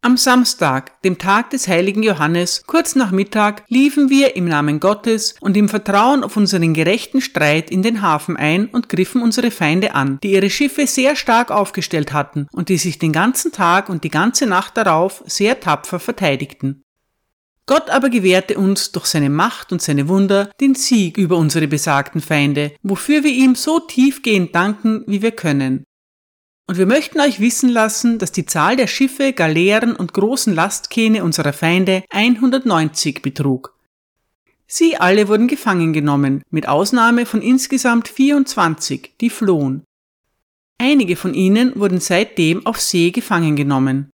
Am 0.00 0.16
Samstag, 0.16 1.02
dem 1.02 1.18
Tag 1.18 1.50
des 1.50 1.68
heiligen 1.68 2.02
Johannes, 2.02 2.62
kurz 2.66 2.94
nach 2.94 3.10
Mittag, 3.10 3.62
liefen 3.68 4.10
wir 4.10 4.36
im 4.36 4.46
Namen 4.46 4.80
Gottes 4.80 5.34
und 5.40 5.56
im 5.56 5.68
Vertrauen 5.68 6.24
auf 6.24 6.36
unseren 6.36 6.74
gerechten 6.74 7.22
Streit 7.22 7.70
in 7.70 7.82
den 7.82 8.02
Hafen 8.02 8.36
ein 8.36 8.66
und 8.66 8.90
griffen 8.90 9.22
unsere 9.22 9.50
Feinde 9.50 9.94
an, 9.94 10.18
die 10.22 10.32
ihre 10.32 10.50
Schiffe 10.50 10.86
sehr 10.86 11.16
stark 11.16 11.50
aufgestellt 11.50 12.12
hatten 12.12 12.48
und 12.52 12.68
die 12.68 12.76
sich 12.76 12.98
den 12.98 13.12
ganzen 13.12 13.52
Tag 13.52 13.88
und 13.88 14.04
die 14.04 14.10
ganze 14.10 14.46
Nacht 14.46 14.76
darauf 14.76 15.22
sehr 15.26 15.60
tapfer 15.60 15.98
verteidigten. 15.98 16.83
Gott 17.66 17.88
aber 17.88 18.10
gewährte 18.10 18.58
uns 18.58 18.92
durch 18.92 19.06
seine 19.06 19.30
Macht 19.30 19.72
und 19.72 19.80
seine 19.80 20.08
Wunder 20.08 20.50
den 20.60 20.74
Sieg 20.74 21.16
über 21.16 21.38
unsere 21.38 21.66
besagten 21.66 22.20
Feinde, 22.20 22.72
wofür 22.82 23.24
wir 23.24 23.32
ihm 23.32 23.54
so 23.54 23.80
tiefgehend 23.80 24.54
danken, 24.54 25.02
wie 25.06 25.22
wir 25.22 25.30
können. 25.30 25.84
Und 26.66 26.78
wir 26.78 26.86
möchten 26.86 27.20
euch 27.20 27.40
wissen 27.40 27.68
lassen, 27.68 28.18
dass 28.18 28.32
die 28.32 28.46
Zahl 28.46 28.76
der 28.76 28.86
Schiffe, 28.86 29.32
Galeeren 29.32 29.96
und 29.96 30.14
großen 30.14 30.54
Lastkähne 30.54 31.24
unserer 31.24 31.52
Feinde 31.52 32.04
190 32.10 33.22
betrug. 33.22 33.74
Sie 34.66 34.96
alle 34.96 35.28
wurden 35.28 35.46
gefangen 35.46 35.92
genommen, 35.92 36.42
mit 36.50 36.68
Ausnahme 36.68 37.26
von 37.26 37.42
insgesamt 37.42 38.08
24, 38.08 39.14
die 39.20 39.30
flohen. 39.30 39.84
Einige 40.78 41.16
von 41.16 41.34
ihnen 41.34 41.78
wurden 41.78 42.00
seitdem 42.00 42.66
auf 42.66 42.80
See 42.80 43.10
gefangen 43.10 43.56
genommen. 43.56 44.10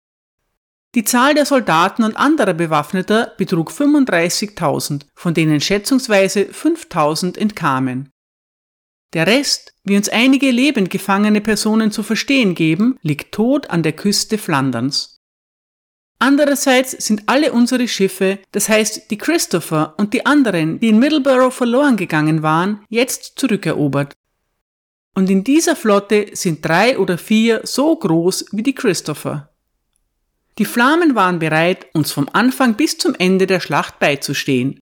Die 0.96 1.04
Zahl 1.04 1.34
der 1.34 1.44
Soldaten 1.44 2.04
und 2.04 2.16
anderer 2.16 2.54
Bewaffneter 2.54 3.34
betrug 3.36 3.70
35.000, 3.70 5.02
von 5.14 5.34
denen 5.34 5.60
schätzungsweise 5.60 6.44
5.000 6.44 7.36
entkamen. 7.36 8.08
Der 9.12 9.26
Rest, 9.26 9.74
wie 9.84 9.98
uns 9.98 10.08
einige 10.08 10.50
lebend 10.50 10.88
gefangene 10.88 11.42
Personen 11.42 11.92
zu 11.92 12.02
verstehen 12.02 12.54
geben, 12.54 12.98
liegt 13.02 13.32
tot 13.32 13.68
an 13.68 13.82
der 13.82 13.92
Küste 13.92 14.38
Flanderns. 14.38 15.18
Andererseits 16.18 16.92
sind 16.92 17.24
alle 17.26 17.52
unsere 17.52 17.88
Schiffe, 17.88 18.38
das 18.52 18.70
heißt 18.70 19.10
die 19.10 19.18
Christopher 19.18 19.92
und 19.98 20.14
die 20.14 20.24
anderen, 20.24 20.80
die 20.80 20.88
in 20.88 20.98
Middleborough 20.98 21.52
verloren 21.52 21.98
gegangen 21.98 22.42
waren, 22.42 22.82
jetzt 22.88 23.38
zurückerobert. 23.38 24.14
Und 25.14 25.28
in 25.28 25.44
dieser 25.44 25.76
Flotte 25.76 26.28
sind 26.32 26.64
drei 26.64 26.98
oder 26.98 27.18
vier 27.18 27.60
so 27.64 27.94
groß 27.94 28.46
wie 28.52 28.62
die 28.62 28.74
Christopher. 28.74 29.50
Die 30.58 30.64
Flamen 30.64 31.14
waren 31.14 31.38
bereit, 31.38 31.86
uns 31.92 32.12
vom 32.12 32.28
Anfang 32.32 32.74
bis 32.74 32.96
zum 32.96 33.14
Ende 33.14 33.46
der 33.46 33.60
Schlacht 33.60 33.98
beizustehen. 33.98 34.78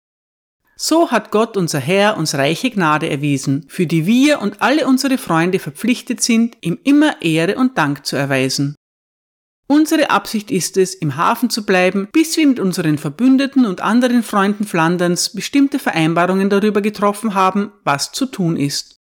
So 0.76 1.10
hat 1.10 1.30
Gott 1.30 1.56
unser 1.56 1.78
Herr 1.78 2.16
uns 2.16 2.34
reiche 2.34 2.70
Gnade 2.70 3.08
erwiesen, 3.08 3.66
für 3.68 3.86
die 3.86 4.06
wir 4.06 4.40
und 4.40 4.62
alle 4.62 4.86
unsere 4.86 5.18
Freunde 5.18 5.58
verpflichtet 5.58 6.22
sind, 6.22 6.56
ihm 6.62 6.78
immer 6.82 7.22
Ehre 7.22 7.56
und 7.56 7.78
Dank 7.78 8.04
zu 8.06 8.16
erweisen. 8.16 8.74
Unsere 9.68 10.10
Absicht 10.10 10.50
ist 10.50 10.76
es, 10.76 10.94
im 10.94 11.16
Hafen 11.16 11.50
zu 11.50 11.64
bleiben, 11.64 12.08
bis 12.10 12.36
wir 12.36 12.46
mit 12.46 12.58
unseren 12.58 12.98
Verbündeten 12.98 13.66
und 13.66 13.82
anderen 13.82 14.24
Freunden 14.24 14.64
Flanderns 14.64 15.32
bestimmte 15.32 15.78
Vereinbarungen 15.78 16.50
darüber 16.50 16.80
getroffen 16.80 17.34
haben, 17.34 17.70
was 17.84 18.10
zu 18.10 18.26
tun 18.26 18.56
ist. 18.56 18.96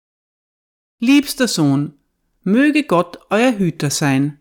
Liebster 1.00 1.48
Sohn, 1.48 1.98
möge 2.44 2.85
Gott 2.85 3.18
euer 3.29 3.59
Hüter 3.59 3.90
sein 3.90 4.40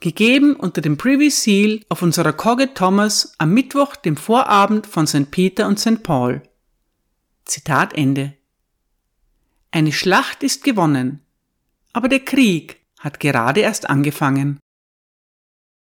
gegeben 0.00 0.54
unter 0.56 0.80
dem 0.80 0.96
Privy 0.96 1.30
Seal 1.30 1.80
auf 1.88 2.02
unserer 2.02 2.32
Coget 2.32 2.74
Thomas 2.74 3.34
am 3.38 3.52
Mittwoch, 3.52 3.96
dem 3.96 4.16
Vorabend 4.16 4.86
von 4.86 5.06
St. 5.06 5.30
Peter 5.30 5.66
und 5.66 5.78
St. 5.78 6.02
Paul. 6.02 6.42
Zitat 7.44 7.94
Ende. 7.94 8.34
Eine 9.70 9.92
Schlacht 9.92 10.42
ist 10.42 10.64
gewonnen, 10.64 11.20
aber 11.92 12.08
der 12.08 12.20
Krieg 12.20 12.84
hat 13.00 13.20
gerade 13.20 13.60
erst 13.60 13.90
angefangen. 13.90 14.58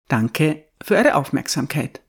Danke 0.08 0.64
für 0.82 0.96
eure 0.96 1.14
Aufmerksamkeit. 1.14 2.00